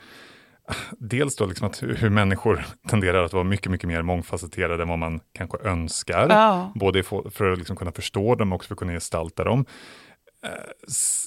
dels 0.97 1.35
då 1.35 1.45
liksom 1.45 1.67
att 1.67 1.83
hur, 1.83 2.09
människor 2.09 2.65
tenderar 2.89 3.23
att 3.23 3.33
vara 3.33 3.43
mycket, 3.43 3.71
mycket 3.71 3.87
mer 3.87 4.01
mångfacetterade 4.01 4.83
än 4.83 4.89
vad 4.89 4.99
man 4.99 5.19
kanske 5.33 5.57
önskar. 5.57 6.27
Ja. 6.29 6.71
Både 6.75 7.03
för, 7.03 7.51
att 7.51 7.57
liksom 7.57 7.75
kunna 7.75 7.91
förstå 7.91 8.35
dem 8.35 8.51
och 8.51 8.55
också 8.55 8.67
för 8.67 8.75
att 8.75 8.79
kunna 8.79 8.93
gestalta 8.93 9.43
dem. 9.43 9.65
Eh, 10.45 10.49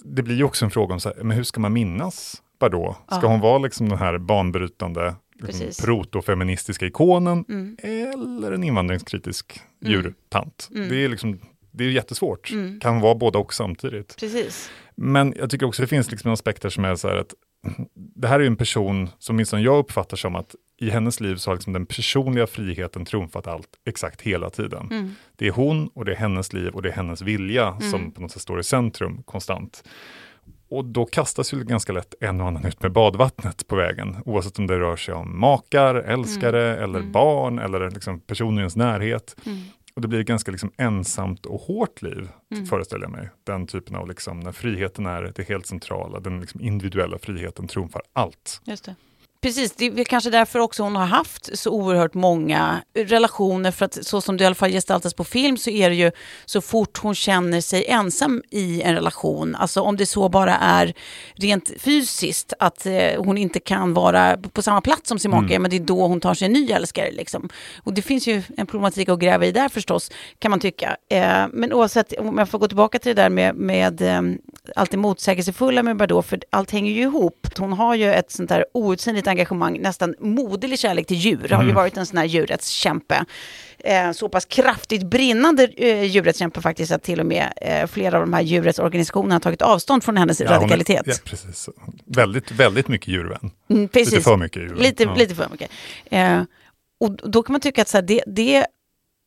Det 0.04 0.22
blir 0.22 0.37
ju 0.37 0.44
också 0.44 0.64
en 0.64 0.70
fråga 0.70 0.94
om 0.94 1.00
så 1.00 1.08
här, 1.08 1.22
men 1.22 1.36
hur 1.36 1.45
ska 1.45 1.60
man 1.60 1.73
minnas 1.73 2.43
Bardot? 2.60 2.97
Ska 3.06 3.19
Ja. 3.23 3.28
hon 3.28 3.40
vara 3.40 3.58
liksom 3.58 3.88
den 3.88 3.99
här 3.99 4.19
banbrytande 4.19 5.14
Precis. 5.46 5.80
protofeministiska 5.84 6.86
ikonen 6.86 7.44
Mm. 7.48 7.76
eller 7.82 8.52
en 8.52 8.64
invandringskritisk 8.64 9.60
djurtant? 9.84 10.68
Mm. 10.74 10.88
Det 10.88 11.04
är 11.04 11.08
liksom 11.08 11.40
det 11.72 11.84
är 11.84 11.88
jättesvårt. 11.90 12.50
Mm. 12.52 12.80
Kan 12.80 13.00
vara 13.00 13.14
båda 13.14 13.38
och 13.38 13.54
samtidigt. 13.54 14.16
Precis. 14.20 14.70
Men 14.96 15.34
jag 15.38 15.50
tycker 15.50 15.66
också 15.66 15.82
det 15.82 15.88
finns 15.88 16.10
liksom 16.10 16.30
aspekter 16.32 16.68
som 16.68 16.84
är 16.84 16.94
så 16.94 17.08
här 17.08 17.16
att 17.16 17.34
det 17.94 18.28
här 18.28 18.40
är 18.40 18.44
en 18.46 18.56
person 18.56 19.08
som 19.18 19.36
åtminstone 19.36 19.62
jag 19.62 19.78
uppfattar 19.78 20.16
som 20.16 20.34
att 20.34 20.54
i 20.80 20.90
hennes 20.90 21.20
liv 21.20 21.36
så 21.36 21.50
har 21.50 21.54
liksom 21.56 21.72
den 21.72 21.86
personliga 21.86 22.46
friheten 22.46 23.04
trumfat 23.04 23.46
allt 23.46 23.68
exakt 23.86 24.20
hela 24.22 24.50
tiden. 24.50 24.88
Mm. 24.90 25.14
Det 25.36 25.46
är 25.46 25.50
hon 25.52 25.88
och 25.88 26.04
det 26.04 26.12
är 26.12 26.16
hennes 26.16 26.52
liv 26.52 26.68
och 26.74 26.82
det 26.82 26.88
är 26.88 26.92
hennes 26.92 27.22
vilja 27.22 27.68
Mm. 27.68 27.90
som 27.90 28.10
på 28.12 28.20
något 28.22 28.30
sätt 28.32 28.42
står 28.42 28.60
i 28.60 28.64
centrum 28.64 29.22
konstant. 29.22 29.84
Och 30.71 30.85
då 30.85 31.04
kastas 31.06 31.52
ju 31.54 31.65
ganska 31.65 31.93
lätt 31.93 32.15
en 32.21 32.41
och 32.41 32.47
annan 32.47 32.65
ut 32.67 32.83
med 32.83 32.93
badvattnet 32.93 33.67
på 33.67 33.76
vägen, 33.76 34.17
oavsett 34.25 34.59
om 34.59 34.67
det 34.67 34.78
rör 34.78 34.97
sig 34.97 35.15
om 35.15 35.41
makar, 35.41 35.95
älskare 35.95 36.76
eller 36.76 36.99
Mm. 36.99 37.13
barn 37.13 37.59
eller 37.59 37.91
liksom 37.91 38.21
personer 38.21 38.56
i 38.56 38.61
ens 38.61 38.76
närhet. 38.76 39.37
Mm. 39.47 39.59
Och 39.95 40.00
det 40.02 40.09
blir 40.09 40.21
ett 40.21 40.26
ganska 40.26 40.50
liksom 40.50 40.73
ensamt 40.76 41.47
och 41.47 41.61
hårt 41.61 42.02
liv, 42.02 42.28
Mm. 42.52 42.67
föreställer 42.67 43.02
jag 43.04 43.11
mig. 43.13 43.30
Den 43.45 43.67
typen 43.67 43.97
av, 43.97 44.09
liksom, 44.09 44.41
när 44.41 44.52
friheten 44.52 45.06
är 45.06 45.33
det 45.37 45.49
helt 45.49 45.67
centrala, 45.67 46.21
den 46.21 46.41
liksom 46.41 46.61
individuella 46.61 47.19
friheten 47.19 47.69
trumfar 47.69 48.02
allt. 48.13 48.61
Just 48.65 48.85
det. 48.85 48.95
Precis, 49.42 49.72
det 49.72 49.86
är 49.86 50.04
kanske 50.04 50.30
därför 50.30 50.58
också 50.58 50.82
hon 50.82 50.96
har 50.96 51.06
haft 51.06 51.58
så 51.58 51.70
oerhört 51.70 52.14
många 52.14 52.82
relationer. 52.94 53.70
För 53.70 53.84
att 53.84 54.06
så 54.06 54.20
som 54.20 54.36
det 54.36 54.44
i 54.44 54.46
alla 54.46 54.54
fall 54.54 54.70
gestaltas 54.70 55.14
på 55.14 55.24
film 55.24 55.56
så 55.56 55.70
är 55.70 55.90
det 55.90 55.96
ju 55.96 56.10
så 56.44 56.60
fort 56.60 56.98
hon 56.98 57.14
känner 57.14 57.60
sig 57.60 57.86
ensam 57.88 58.42
i 58.50 58.82
en 58.82 58.94
relation, 58.94 59.54
alltså 59.54 59.80
om 59.80 59.96
det 59.96 60.06
så 60.06 60.28
bara 60.28 60.56
är 60.56 60.94
rent 61.34 61.70
fysiskt, 61.78 62.52
att 62.58 62.86
eh, 62.86 62.92
hon 63.18 63.38
inte 63.38 63.60
kan 63.60 63.94
vara 63.94 64.36
på 64.36 64.62
samma 64.62 64.80
plats 64.80 65.08
som 65.08 65.18
sin 65.18 65.30
make, 65.30 65.58
men 65.58 65.70
det 65.70 65.76
är 65.76 65.80
då 65.80 66.06
hon 66.06 66.20
tar 66.20 66.34
sig 66.34 66.46
en 66.46 66.52
ny 66.52 66.70
älskare. 66.70 67.10
Liksom. 67.10 67.48
Och 67.82 67.94
det 67.94 68.02
finns 68.02 68.26
ju 68.26 68.42
en 68.56 68.66
problematik 68.66 69.08
att 69.08 69.18
gräva 69.18 69.46
i 69.46 69.52
där 69.52 69.68
förstås, 69.68 70.10
kan 70.38 70.50
man 70.50 70.60
tycka. 70.60 70.96
Eh, 71.08 71.46
men 71.52 71.72
oavsett, 71.72 72.12
om 72.18 72.38
jag 72.38 72.48
får 72.48 72.58
gå 72.58 72.68
tillbaka 72.68 72.98
till 72.98 73.16
det 73.16 73.22
där 73.22 73.30
med, 73.30 73.54
med 73.54 74.02
eh, 74.02 74.22
allt 74.76 74.90
det 74.90 74.96
motsägelsefulla 74.96 75.82
med 75.82 75.96
Bardot, 75.96 76.26
för 76.26 76.40
allt 76.50 76.70
hänger 76.70 76.92
ju 76.92 77.02
ihop. 77.02 77.46
Hon 77.58 77.72
har 77.72 77.94
ju 77.94 78.12
ett 78.12 78.30
sånt 78.30 78.48
där 78.48 78.64
outsinligt 78.74 79.29
engagemang, 79.30 79.80
nästan 79.80 80.14
moderlig 80.21 80.78
kärlek 80.78 81.06
till 81.06 81.16
djur, 81.16 81.49
har 81.49 81.64
ju 81.64 81.73
varit 81.73 81.97
en 81.97 82.06
sån 82.06 82.19
här 82.19 82.25
djurrättskämpe. 82.25 83.25
Eh, 83.84 84.12
så 84.12 84.28
pass 84.28 84.45
kraftigt 84.45 85.02
brinnande 85.02 85.69
eh, 85.76 86.02
djurrättskämpe 86.04 86.60
faktiskt 86.60 86.93
att 86.93 87.02
till 87.02 87.21
och 87.21 87.26
med 87.26 87.52
eh, 87.56 87.86
flera 87.86 88.16
av 88.19 88.23
de 88.26 88.32
här 88.32 88.43
djurrättsorganisationerna 88.43 89.34
har 89.34 89.40
tagit 89.40 89.62
avstånd 89.62 90.04
från 90.04 90.16
hennes 90.16 90.40
Ja, 90.40 90.47
hon 90.47 90.54
är- 90.56 90.60
radikalitet. 90.60 91.02
Ja, 91.06 91.14
precis. 91.25 91.69
Väldigt, 92.06 92.50
väldigt 92.50 92.88
mycket 92.88 93.08
djurvän. 93.08 93.50
Mm, 93.71 93.88
precis. 93.88 94.12
Lite 94.12 94.25
för 94.25 94.36
mycket 94.36 94.62
djurvän. 94.62 94.78
Lite, 94.82 95.02
Ja. 95.02 95.14
lite 95.14 95.34
för 95.34 95.49
mycket. 95.50 95.71
Eh, 96.10 96.43
och 97.00 97.12
då 97.30 97.43
kan 97.43 97.52
man 97.52 97.60
tycka 97.60 97.82
att 97.82 97.88
så 97.88 97.97
här, 97.97 98.02
det, 98.02 98.23
det 98.26 98.66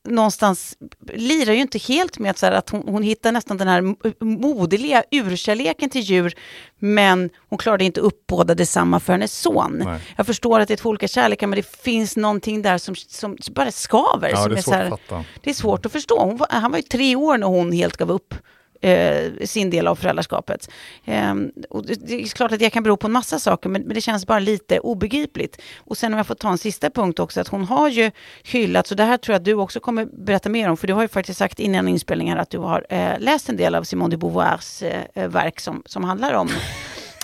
någonstans 0.04 0.78
lirar 1.13 1.54
ju 1.54 1.62
inte 1.62 1.78
helt 1.78 2.20
med 2.20 2.32
att, 2.32 2.38
så 2.38 2.46
här, 2.46 2.54
att 2.54 2.70
hon, 2.70 2.84
hon 2.88 3.04
hittar 3.04 3.32
nästan 3.32 3.58
den 3.58 3.68
här 3.68 3.96
moderliga 4.26 5.04
urkärleken 5.12 5.89
till 5.89 6.02
djur, 6.02 6.34
men 6.80 7.30
hon 7.50 7.58
klarade 7.58 7.84
inte 7.84 8.02
upp 8.02 8.28
båda 8.28 8.56
detsamma 8.56 9.00
för 9.00 9.13
hennes 9.13 9.39
son. 9.39 9.82
Nej. 9.86 10.00
Jag 10.18 10.26
förstår 10.26 10.60
att 10.60 10.68
det 10.68 10.74
är 10.74 10.78
två 10.78 10.89
olika 10.89 11.08
kärlekar, 11.08 11.48
men 11.48 11.58
det 11.58 11.76
finns 11.76 12.18
någonting 12.18 12.62
där 12.62 12.78
som, 12.78 12.96
som 12.96 13.38
bara 13.52 13.72
skaver. 13.72 14.30
Ja, 14.30 14.38
som 14.38 14.52
det 14.52 14.58
är 14.58 14.62
svårt 14.62 15.10
här, 15.10 15.26
det 15.42 15.50
är 15.50 15.54
svårt 15.54 15.86
att 15.86 15.92
förstå. 15.92 16.26
Var, 16.26 16.48
han 16.50 16.72
var 16.72 16.78
ju 16.78 16.84
tre 16.84 17.16
år 17.16 17.38
när 17.38 17.48
hon 17.48 17.72
helt 17.72 17.98
gav 17.98 18.12
upp 18.12 18.34
eh, 18.84 19.46
sin 19.46 19.69
del 19.69 19.88
av 19.88 19.96
föräldraskapet. 19.96 20.69
Eh, 21.06 21.34
och 21.69 21.86
det, 21.86 22.08
det 22.08 22.22
är 22.22 22.26
klart 22.28 22.52
att 22.52 22.60
det 22.60 22.69
kan 22.69 22.84
bero 22.84 22.98
på 22.98 23.08
en 23.08 23.13
massa 23.13 23.39
saker, 23.39 23.69
men, 23.69 23.82
men 23.82 23.93
det 23.96 24.02
känns 24.02 24.28
bara 24.28 24.39
lite 24.39 24.80
obegripligt. 24.80 25.62
Och 25.78 25.98
sen 25.98 26.13
om 26.13 26.17
jag 26.17 26.28
får 26.28 26.36
ta 26.36 26.50
en 26.50 26.58
sista 26.58 26.89
punkt 26.89 27.19
också, 27.19 27.41
att 27.41 27.48
hon 27.48 27.63
har 27.65 27.89
ju 27.89 28.12
hyllat, 28.43 28.88
så 28.88 28.96
det 28.96 29.04
här 29.04 29.17
tror 29.17 29.34
jag 29.34 29.39
att 29.39 29.46
du 29.46 29.54
också 29.54 29.80
kommer 29.80 30.06
berätta 30.06 30.50
mer 30.50 30.69
om, 30.69 30.78
för 30.78 30.88
du 30.88 30.93
har 30.93 31.02
ju 31.02 31.08
faktiskt 31.08 31.39
sagt 31.39 31.60
innan 31.60 31.88
inspelningen 31.88 32.39
att 32.39 32.50
du 32.50 32.58
har 32.58 32.86
eh, 32.89 33.19
läst 33.19 33.50
en 33.50 33.58
del 33.58 33.76
av 33.76 33.84
Simone 33.84 34.12
de 34.12 34.17
Beauvoirs 34.17 34.84
eh, 34.84 35.04
eh 35.13 35.28
verk 35.28 35.60
som, 35.60 35.84
som 35.86 36.04
handlar 36.04 36.34
om 36.34 36.50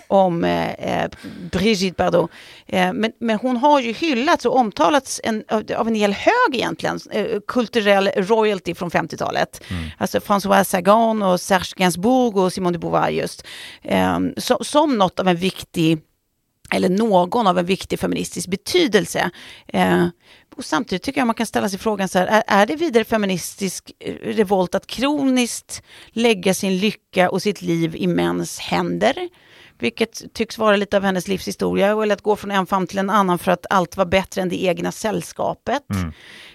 om 0.10 0.44
eh, 0.44 0.72
eh, 0.72 1.10
Brigitte 1.52 1.96
Bardot. 1.98 2.32
Eh, 2.66 2.94
men, 2.94 3.12
men 3.20 3.40
hon 3.40 3.58
har 3.58 3.80
ju 3.80 3.94
hyllats 3.94 4.46
och 4.46 4.56
omtalats 4.56 5.22
en, 5.24 5.44
av, 5.78 5.88
en 5.88 5.96
hel 5.96 6.14
hög 6.14 6.56
egentligen, 6.56 7.00
eh, 7.12 7.26
kulturell 7.48 8.10
royalty 8.16 8.76
från 8.76 8.90
50-talet. 8.90 9.64
Alltså 9.98 10.20
François 10.20 10.64
Sagan 10.64 11.22
och 11.22 11.42
Serge 11.42 11.74
Gainsbourg 11.76 12.38
och 12.38 12.54
Simone 12.54 12.78
de 12.78 12.80
Beauvoir 12.80 13.10
just. 13.10 13.48
Eh, 13.82 14.20
så, 14.38 14.64
som 14.64 14.98
något 14.98 15.20
av 15.20 15.28
en 15.28 15.36
viktig 15.36 16.02
eller 16.72 16.90
någon 16.90 17.48
av 17.48 17.60
en 17.60 17.66
viktig 17.66 18.00
feministisk 18.00 18.48
betydelse. 18.48 19.30
Eh, 19.68 20.08
och 20.56 20.66
samtidigt 20.66 21.04
tycker 21.04 21.22
jag 21.22 21.28
man 21.28 21.36
kan 21.36 21.46
ställa 21.46 21.70
sig 21.70 21.80
frågan 21.80 22.10
så 22.10 22.20
här, 22.20 22.28
är, 22.28 22.44
är 22.48 22.66
det 22.66 22.76
vidare 22.76 23.04
feministisk 23.04 23.92
eh, 24.00 24.14
revolt 24.14 24.76
att 24.76 24.88
kroniskt 24.88 25.84
lägga 26.12 26.54
sin 26.54 26.78
lycka 26.78 27.30
och 27.30 27.42
sitt 27.42 27.62
liv 27.62 27.96
i 27.96 28.08
mäns 28.08 28.60
händer? 28.60 29.30
Vilket 29.80 30.34
tycks 30.34 30.58
vara 30.58 30.76
lite 30.76 30.98
av 30.98 31.04
hennes 31.04 31.28
livshistoria, 31.28 31.92
eller 32.04 32.14
att 32.14 32.22
gå 32.22 32.36
från 32.36 32.52
en 32.52 32.66
famn 32.66 32.88
till 32.88 32.98
en 32.98 33.10
annan 33.10 33.40
för 33.40 33.52
att 33.52 33.66
allt 33.70 33.98
var 33.98 34.06
bättre 34.06 34.42
än 34.42 34.50
det 34.50 34.64
egna 34.64 34.92
sällskapet. 34.92 35.84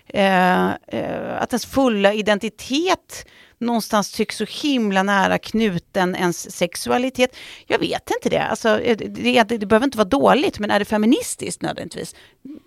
Eh, 0.07 0.67
eh, 0.69 1.43
att 1.43 1.53
ens 1.53 1.67
fulla 1.67 2.13
identitet 2.15 3.27
någonstans 3.65 4.13
tycks 4.13 4.37
så 4.37 4.45
himla 4.63 5.03
nära 5.03 5.39
knuten 5.39 6.17
ens 6.17 6.57
sexualitet. 6.57 7.37
Jag 7.67 7.79
vet 7.79 8.11
inte 8.11 8.29
det. 8.29 8.43
Alltså, 8.43 8.81
eh, 8.81 8.97
det, 8.97 9.43
det, 9.43 9.59
det 9.59 9.67
behöver 9.67 9.85
inte 9.85 9.99
vara 9.99 10.09
dåligt, 10.09 10.59
men 10.59 10.71
är 10.71 10.79
det 10.79 10.85
feministiskt 10.85 11.63
nödvändigtvis? 11.63 12.15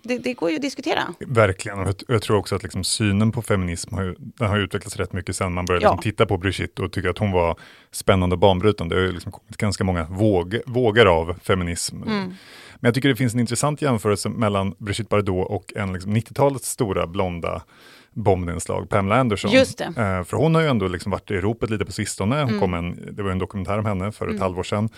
Det, 0.02 0.18
det 0.18 0.34
går 0.34 0.50
ju 0.50 0.56
att 0.56 0.62
diskutera. 0.62 1.14
Verkligen, 1.20 1.78
och 1.78 1.94
jag, 2.08 2.22
tror 2.22 2.36
också 2.36 2.56
att 2.56 2.62
liksom 2.62 2.84
synen 2.84 3.32
på 3.32 3.42
feminism 3.42 3.94
har, 3.94 4.16
den 4.18 4.48
har 4.48 4.58
utvecklats 4.58 4.96
rätt 4.96 5.12
mycket 5.12 5.36
sen 5.36 5.52
man 5.52 5.64
började 5.64 5.84
Ja. 5.84 5.92
liksom 5.92 6.02
titta 6.02 6.26
på 6.26 6.36
Brigitte 6.36 6.82
och 6.82 6.92
tycka 6.92 7.10
att 7.10 7.18
hon 7.18 7.32
var 7.32 7.58
spännande 7.90 8.34
och 8.34 8.40
banbrytande. 8.40 8.94
Det 8.96 9.06
har 9.06 9.12
liksom 9.12 9.32
kommit 9.32 9.56
ganska 9.56 9.84
många 9.84 10.04
våg, 10.04 10.60
vågor 10.66 11.06
av 11.06 11.38
feminism. 11.42 12.02
Mm. 12.02 12.34
Men 12.80 12.88
jag 12.88 12.94
tycker 12.94 13.08
det 13.08 13.16
finns 13.16 13.34
en 13.34 13.40
intressant 13.40 13.82
jämförelse 13.82 14.28
mellan 14.28 14.74
Brigitte 14.78 15.08
Bardot 15.08 15.50
och 15.50 15.72
en 15.76 15.92
liksom 15.92 16.16
90-talets 16.16 16.70
stora 16.70 17.06
blonda 17.06 17.62
bombnedslag, 18.22 18.88
Pamela 18.88 19.20
Anderson. 19.20 19.50
Just 19.50 19.78
det. 19.78 19.84
Mm. 19.96 20.18
Eh, 20.18 20.24
för 20.24 20.36
hon 20.36 20.54
har 20.54 20.62
ju 20.62 20.68
ändå 20.68 20.88
liksom 20.88 21.12
varit 21.12 21.30
i 21.30 21.34
ropet 21.40 21.70
lite 21.70 21.84
på 21.84 21.92
sistone. 21.92 22.42
Hon 22.42 22.60
kom 22.60 22.74
en, 22.74 23.08
det 23.12 23.22
var 23.22 23.30
en 23.30 23.38
dokumentär 23.38 23.78
om 23.78 23.86
henne 23.86 24.12
för 24.12 24.28
ett 24.28 24.40
halvår 24.40 24.62
sedan. 24.62 24.88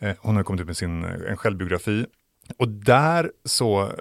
Eh, 0.00 0.12
hon 0.18 0.36
har 0.36 0.42
kommit 0.42 0.60
ut 0.60 0.66
med 0.66 0.76
sin 0.76 1.04
eh, 1.04 1.10
en 1.30 1.36
självbiografi. 1.36 2.06
Och 2.58 2.68
där 2.68 3.30
så, 3.44 3.92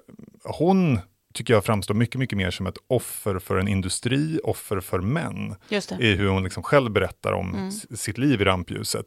hon 0.43 0.99
tycker 1.33 1.53
jag 1.53 1.65
framstår 1.65 1.93
mycket, 1.95 2.19
mycket 2.19 2.37
mer 2.37 2.51
som 2.51 2.67
ett 2.67 2.77
offer 2.87 3.39
för 3.39 3.57
en 3.57 3.67
industri, 3.67 4.39
offer 4.43 4.79
för 4.79 4.99
män. 4.99 5.55
Just 5.69 5.89
det. 5.89 6.05
I 6.05 6.15
hur 6.15 6.27
hon 6.29 6.43
liksom 6.43 6.63
själv 6.63 6.91
berättar 6.91 7.33
om 7.33 7.53
Mm. 7.55 7.71
sitt 7.71 8.17
liv 8.17 8.41
i 8.41 8.45
rampljuset. 8.45 9.05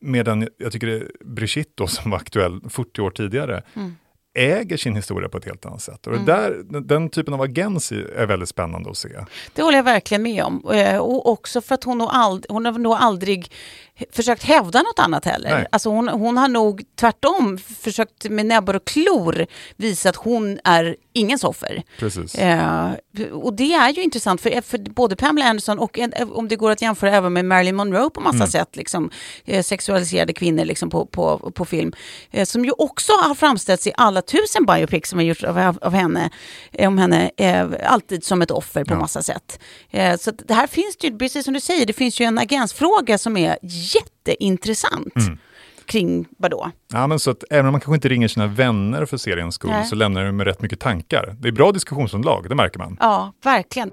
Medan 0.00 0.48
jag 0.58 0.72
tycker 0.72 1.10
Brigitte 1.24 1.72
då, 1.74 1.86
som 1.86 2.10
var 2.10 2.18
aktuell 2.18 2.60
40 2.68 3.00
år 3.00 3.10
tidigare, 3.10 3.62
Mm. 3.74 3.96
Äger 4.34 4.76
sin 4.76 4.96
historia 4.96 5.28
på 5.28 5.38
ett 5.38 5.44
helt 5.44 5.66
annat 5.66 5.82
sätt. 5.82 6.06
Och 6.06 6.12
det 6.12 6.24
där, 6.24 6.62
den, 6.80 7.08
typen 7.08 7.34
av 7.34 7.40
agens 7.40 7.92
är 7.92 8.26
väldigt 8.26 8.48
spännande 8.48 8.90
att 8.90 8.96
se. 8.96 9.08
Det 9.52 9.62
håller 9.62 9.78
jag 9.78 9.84
verkligen 9.84 10.22
med 10.22 10.44
om. 10.44 10.70
Eh, 10.72 10.96
Och 10.98 11.28
också 11.32 11.60
för 11.60 11.74
att 11.74 11.84
hon, 11.84 11.98
nog 11.98 12.08
ald- 12.08 12.46
hon 12.48 12.64
har 12.66 12.72
nog 12.72 12.92
aldrig 12.98 13.50
försökt 14.12 14.42
hävda 14.42 14.82
något 14.82 14.98
annat 14.98 15.24
heller. 15.24 15.50
Nej. 15.50 15.66
Alltså 15.72 15.90
hon, 15.90 16.08
hon 16.08 16.36
har 16.36 16.48
nog 16.48 16.82
tvärtom 16.96 17.58
försökt 17.58 18.30
med 18.30 18.46
näbbar 18.46 18.74
och 18.74 18.84
klor 18.84 19.46
visa 19.76 20.08
att 20.08 20.16
hon 20.16 20.58
är 20.64 20.96
ingens 21.12 21.44
offer. 21.44 21.82
Precis. 21.98 22.34
Eh, 22.34 22.90
och 23.32 23.54
det 23.54 23.74
är 23.74 23.90
ju 23.92 24.02
intressant 24.02 24.40
för, 24.40 24.60
för 24.60 24.78
både 24.78 25.16
Pamela 25.16 25.46
Anderson 25.46 25.78
och 25.78 25.98
en, 25.98 26.12
om 26.32 26.48
det 26.48 26.56
går 26.56 26.70
att 26.70 26.82
jämföra 26.82 27.10
även 27.16 27.32
med 27.32 27.44
Marilyn 27.44 27.76
Monroe 27.76 28.10
på 28.10 28.20
massa 28.20 28.46
sätt, 28.46 28.76
liksom, 28.76 29.10
eh, 29.44 29.62
sexualiserade 29.62 30.32
kvinnor 30.32 30.64
liksom, 30.64 30.90
på, 30.90 31.06
på, 31.06 31.50
på 31.54 31.64
film, 31.64 31.92
eh, 32.30 32.44
som 32.44 32.64
ju 32.64 32.70
också 32.78 33.12
har 33.12 33.34
framställts 33.34 33.86
i 33.86 33.92
alla 33.96 34.22
tusen 34.22 34.66
biopics 34.66 35.10
som 35.10 35.18
har 35.18 35.26
gjorts 35.26 35.44
av, 35.44 35.78
av, 35.82 35.92
henne, 35.92 36.30
eh, 36.72 36.88
om 36.88 36.98
henne, 36.98 37.30
eh, 37.36 37.66
alltid 37.86 38.24
som 38.24 38.42
ett 38.42 38.50
offer 38.50 38.84
på 38.84 38.94
Ja. 38.94 38.98
massa 38.98 39.22
sätt. 39.22 39.58
Eh, 39.90 40.16
så 40.16 40.30
det 40.30 40.54
här 40.54 40.66
finns 40.66 40.96
ju, 41.00 41.18
precis 41.18 41.44
som 41.44 41.54
du 41.54 41.60
säger, 41.60 41.86
det 41.86 41.92
finns 41.92 42.20
ju 42.20 42.24
en 42.24 42.38
agensfråga 42.38 43.18
som 43.18 43.36
är 43.36 43.58
jätteintressant 43.96 45.14
kring 45.86 46.26
vadå? 46.38 46.70
Ja, 46.92 47.06
men 47.06 47.18
så 47.18 47.30
att 47.30 47.44
även 47.50 47.66
om 47.66 47.72
man 47.72 47.80
kanske 47.80 47.94
inte 47.94 48.08
ringer 48.08 48.28
sina 48.28 48.46
vänner 48.46 49.04
för 49.06 49.16
seriens 49.16 49.54
skull, 49.54 49.70
Nej. 49.70 49.84
så 49.86 49.94
lämnar 49.94 50.24
det 50.24 50.32
med 50.32 50.46
rätt 50.46 50.60
mycket 50.62 50.80
tankar. 50.80 51.36
Det 51.38 51.48
är 51.48 51.52
bra 51.52 51.72
diskussionsunderlag, 51.72 52.48
det 52.48 52.54
märker 52.54 52.78
man. 52.78 52.96
Ja, 53.00 53.32
verkligen. 53.44 53.90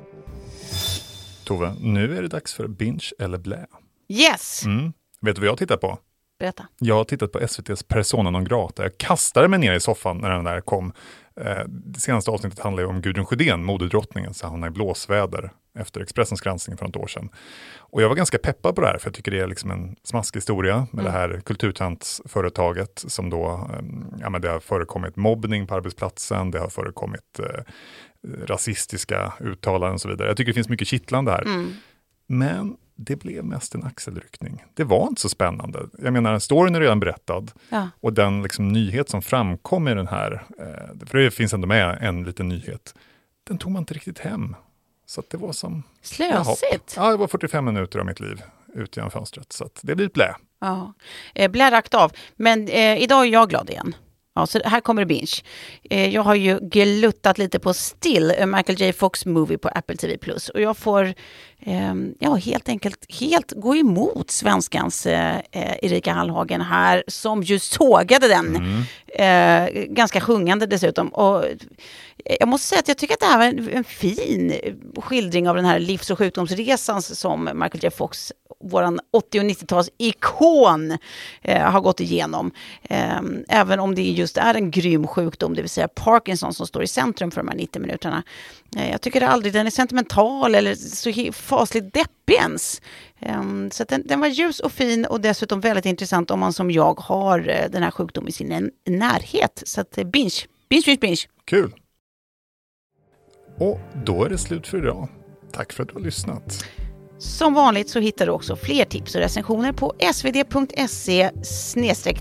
Tove, 1.43 1.75
nu 1.81 2.17
är 2.17 2.21
det 2.21 2.27
dags 2.27 2.53
för 2.53 2.67
binge 2.67 3.05
eller 3.19 3.37
blä. 3.37 3.65
Yes, 4.09 4.65
Mm. 4.65 4.93
Vet 5.21 5.35
du 5.35 5.41
vad 5.41 5.47
jag 5.49 5.57
tittar 5.57 5.77
på? 5.77 5.97
berätta. 6.39 6.67
Jag 6.79 6.95
har 6.95 7.03
tittat 7.03 7.31
på 7.31 7.39
SVTs 7.39 7.83
Persona 7.83 8.29
non 8.29 8.43
grata. 8.43 8.83
Jag 8.83 8.97
kastade 8.97 9.47
mig 9.47 9.59
ner 9.59 9.73
i 9.73 9.79
soffan 9.79 10.17
när 10.17 10.29
den 10.29 10.43
där 10.43 10.61
kom. 10.61 10.93
Eh, 11.41 11.57
Det 11.67 11.99
senaste 11.99 12.31
avsnittet 12.31 12.59
handlar 12.59 12.83
ju 12.83 12.89
om 12.89 13.01
Gudrun 13.01 13.25
Sjödén, 13.25 13.63
modedrottningen, 13.63 14.33
så 14.33 14.47
hamnade 14.47 14.67
i 14.71 14.73
blåsväder 14.73 15.51
efter 15.79 16.01
Expressens 16.01 16.41
granskning 16.41 16.77
för 16.77 16.85
något 16.85 16.95
år 16.95 17.07
sedan. 17.07 17.29
Och 17.77 18.01
jag 18.01 18.09
var 18.09 18.15
ganska 18.15 18.37
peppad 18.37 18.75
på 18.75 18.81
det 18.81 18.87
här, 18.87 18.97
för 18.97 19.07
jag 19.07 19.13
tycker 19.13 19.31
det 19.31 19.39
är 19.39 19.47
liksom 19.47 19.71
en 19.71 19.95
smaskig 20.03 20.37
historia 20.37 20.87
med 20.91 21.05
det 21.05 21.11
här 21.11 21.41
kulturtantsföretaget 21.45 23.03
som 23.07 23.29
då, 23.29 23.69
eh, 23.73 23.85
ja 24.19 24.29
men 24.29 24.41
det 24.41 24.49
har 24.49 24.59
förekommit 24.59 25.15
mobbning 25.15 25.67
på 25.67 25.75
arbetsplatsen, 25.75 26.51
det 26.51 26.59
har 26.59 26.69
förekommit 26.69 27.39
eh, 27.39 27.63
rasistiska 28.45 29.33
uttalanden 29.39 29.93
och 29.93 30.01
så 30.01 30.09
vidare. 30.09 30.27
Jag 30.27 30.37
tycker 30.37 30.49
det 30.51 30.53
finns 30.55 30.69
mycket 30.69 30.87
kittlande 30.87 31.31
här. 31.31 31.43
Men 32.27 32.77
det 32.95 33.15
blev 33.15 33.45
mest 33.45 33.75
en 33.75 33.83
axelryckning. 33.83 34.63
Det 34.73 34.83
var 34.83 35.07
inte 35.07 35.21
så 35.21 35.29
spännande. 35.29 35.79
Jag 35.99 36.13
menar, 36.13 36.39
storyn 36.39 36.75
är 36.75 36.79
redan 36.79 36.99
berättad 36.99 37.51
Ja. 37.69 37.89
och 37.99 38.13
den 38.13 38.43
liksom 38.43 38.67
nyhet 38.67 39.09
som 39.09 39.21
framkom 39.21 39.87
i 39.87 39.93
den 39.93 40.07
här, 40.07 40.43
eh, 40.59 41.05
för 41.07 41.17
det 41.17 41.31
finns 41.31 41.53
ändå 41.53 41.67
med 41.67 41.97
en 42.01 42.23
liten 42.23 42.49
nyhet, 42.49 42.95
den 43.47 43.57
tog 43.57 43.71
man 43.71 43.81
inte 43.81 43.93
riktigt 43.93 44.19
hem. 44.19 44.55
Så 45.11 45.19
att 45.19 45.29
det 45.29 45.37
var 45.37 45.51
som... 45.51 45.83
Slösigt. 46.01 46.93
Ja, 46.95 47.11
det 47.11 47.17
var 47.17 47.27
45 47.27 47.65
minuter 47.65 47.99
av 47.99 48.05
mitt 48.05 48.19
liv 48.19 48.41
ut 48.73 48.97
genom 48.97 49.11
fönstret. 49.11 49.53
Så 49.53 49.69
det 49.81 49.95
blir 49.95 50.09
blä. 50.09 50.35
Ja. 50.59 50.93
Eh, 51.35 51.51
blä 51.51 51.71
rakt 51.71 51.93
av. 51.93 52.11
Men 52.35 52.67
eh, 52.67 53.03
idag 53.03 53.25
är 53.25 53.29
jag 53.29 53.49
glad 53.49 53.69
igen. 53.69 53.95
Ja, 54.33 54.47
så 54.47 54.59
här 54.65 54.81
kommer 54.81 55.01
det 55.01 55.05
binge. 55.05 55.41
Eh, 55.89 56.13
jag 56.13 56.21
har 56.21 56.35
ju 56.35 56.59
gluttat 56.61 57.37
lite 57.37 57.59
på 57.59 57.73
Still, 57.73 58.33
a 58.39 58.45
Michael 58.45 58.81
J 58.81 58.93
Fox 58.93 59.25
movie 59.25 59.57
på 59.57 59.67
Apple 59.67 59.95
TV+. 59.95 60.17
Och 60.53 60.61
jag 60.61 60.77
får 60.77 61.13
eh, 61.59 61.93
ja, 62.19 62.35
helt 62.35 62.69
enkelt 62.69 63.05
helt 63.19 63.51
gå 63.51 63.75
emot 63.75 64.31
svenskans 64.31 65.05
eh, 65.05 65.35
eh, 65.35 65.75
Erika 65.81 66.13
Hallhagen 66.13 66.61
här, 66.61 67.03
som 67.07 67.43
ju 67.43 67.59
sågade 67.59 68.27
den. 68.27 68.55
Eh, 69.07 69.69
ganska 69.89 70.21
sjungande 70.21 70.65
dessutom. 70.65 71.07
Och 71.07 71.45
jag 72.39 72.47
måste 72.47 72.67
säga 72.67 72.79
att 72.79 72.87
jag 72.87 72.97
tycker 72.97 73.13
att 73.13 73.19
det 73.19 73.25
här 73.25 73.37
var 73.37 73.45
en, 73.45 73.69
en 73.69 73.83
fin 73.83 74.53
skildring 74.97 75.49
av 75.49 75.55
den 75.55 75.65
här 75.65 75.79
livs 75.79 76.09
och 76.09 76.17
sjukdomsresan 76.17 77.01
som 77.01 77.49
Michael 77.53 77.83
J 77.83 77.91
Fox, 77.91 78.31
våran 78.63 78.99
80 79.11 79.39
och 79.39 79.45
90-tals 79.45 79.89
ikon, 79.97 80.97
eh, 81.41 81.61
har 81.61 81.81
gått 81.81 81.99
igenom. 81.99 82.51
Eh, 82.83 83.21
även 83.49 83.79
om 83.79 83.95
det 83.95 84.01
just 84.01 84.37
är 84.37 84.53
en 84.53 84.71
grym 84.71 85.07
sjukdom, 85.07 85.53
det 85.53 85.61
vill 85.61 85.69
säga 85.69 85.87
Parkinson, 85.87 86.53
som 86.53 86.67
står 86.67 86.83
i 86.83 86.87
centrum 86.87 87.31
för 87.31 87.41
de 87.41 87.47
här 87.47 87.55
90 87.55 87.81
minuterna. 87.81 88.23
Eh, 88.77 88.91
jag 88.91 89.01
tycker 89.01 89.21
aldrig 89.21 89.53
den 89.53 89.67
är 89.67 89.71
sentimental 89.71 90.55
eller 90.55 90.75
så 90.75 91.31
fasligt 91.33 91.93
deppig 91.93 92.35
ens. 92.35 92.81
Eh, 93.19 93.43
så 93.71 93.83
att 93.83 93.89
den, 93.89 94.07
den 94.07 94.19
var 94.19 94.27
ljus 94.27 94.59
och 94.59 94.71
fin 94.71 95.05
och 95.05 95.21
dessutom 95.21 95.61
väldigt 95.61 95.85
intressant 95.85 96.31
om 96.31 96.39
man 96.39 96.53
som 96.53 96.71
jag 96.71 96.99
har 96.99 97.49
eh, 97.49 97.69
den 97.69 97.83
här 97.83 97.91
sjukdomen 97.91 98.29
i 98.29 98.31
sin 98.31 98.71
närhet. 98.85 99.63
Så 99.65 99.81
att 99.81 99.97
eh, 99.97 100.03
binge, 100.03 100.41
binge, 100.69 100.83
binge, 100.85 100.99
binge. 101.01 101.21
Kul! 101.45 101.73
Och 103.57 103.79
då 104.05 104.25
är 104.25 104.29
det 104.29 104.37
slut 104.37 104.67
för 104.67 104.77
idag. 104.77 105.07
Tack 105.51 105.73
för 105.73 105.83
att 105.83 105.89
du 105.89 105.95
har 105.95 106.01
lyssnat. 106.01 106.65
Som 107.21 107.53
vanligt 107.53 107.89
så 107.89 107.99
hittar 107.99 108.25
du 108.25 108.31
också 108.31 108.55
fler 108.55 108.85
tips 108.85 109.15
och 109.15 109.21
recensioner 109.21 109.71
på 109.71 109.93
svd.se 110.13 111.29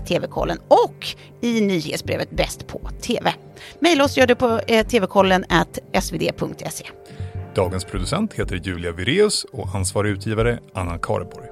tv-kollen 0.07 0.57
och 0.67 1.07
i 1.41 1.61
nyhetsbrevet 1.61 2.31
Bäst 2.31 2.67
på 2.67 2.89
TV. 3.01 3.33
Maila 3.79 4.03
oss 4.03 4.17
gör 4.17 4.27
du 4.27 4.35
på 4.35 4.59
eh, 4.67 4.87
tvkollen 4.87 5.45
at 5.49 5.79
svd.se. 6.03 6.85
Dagens 7.55 7.85
producent 7.85 8.33
heter 8.33 8.55
Julia 8.55 8.91
Vireus 8.91 9.43
och 9.43 9.75
ansvarig 9.75 10.11
utgivare 10.11 10.59
Anna 10.73 10.97
Kareborg. 10.97 11.47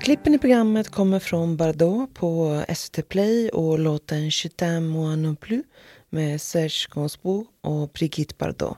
Klippen 0.00 0.34
i 0.34 0.38
programmet 0.38 0.90
kommer 0.90 1.18
från 1.18 1.56
Bardot 1.56 2.14
på 2.14 2.62
ST 2.68 3.02
Play 3.02 3.48
och 3.48 3.78
låten 3.78 4.30
Je 4.30 4.48
t'aime 4.48 4.80
moi 4.80 5.16
non 5.16 5.36
plus 5.36 5.64
med 6.10 6.40
Serge 6.40 6.88
Gainsbourg 6.90 7.46
och 7.60 7.88
Brigitte 7.88 8.34
Bardot. 8.38 8.76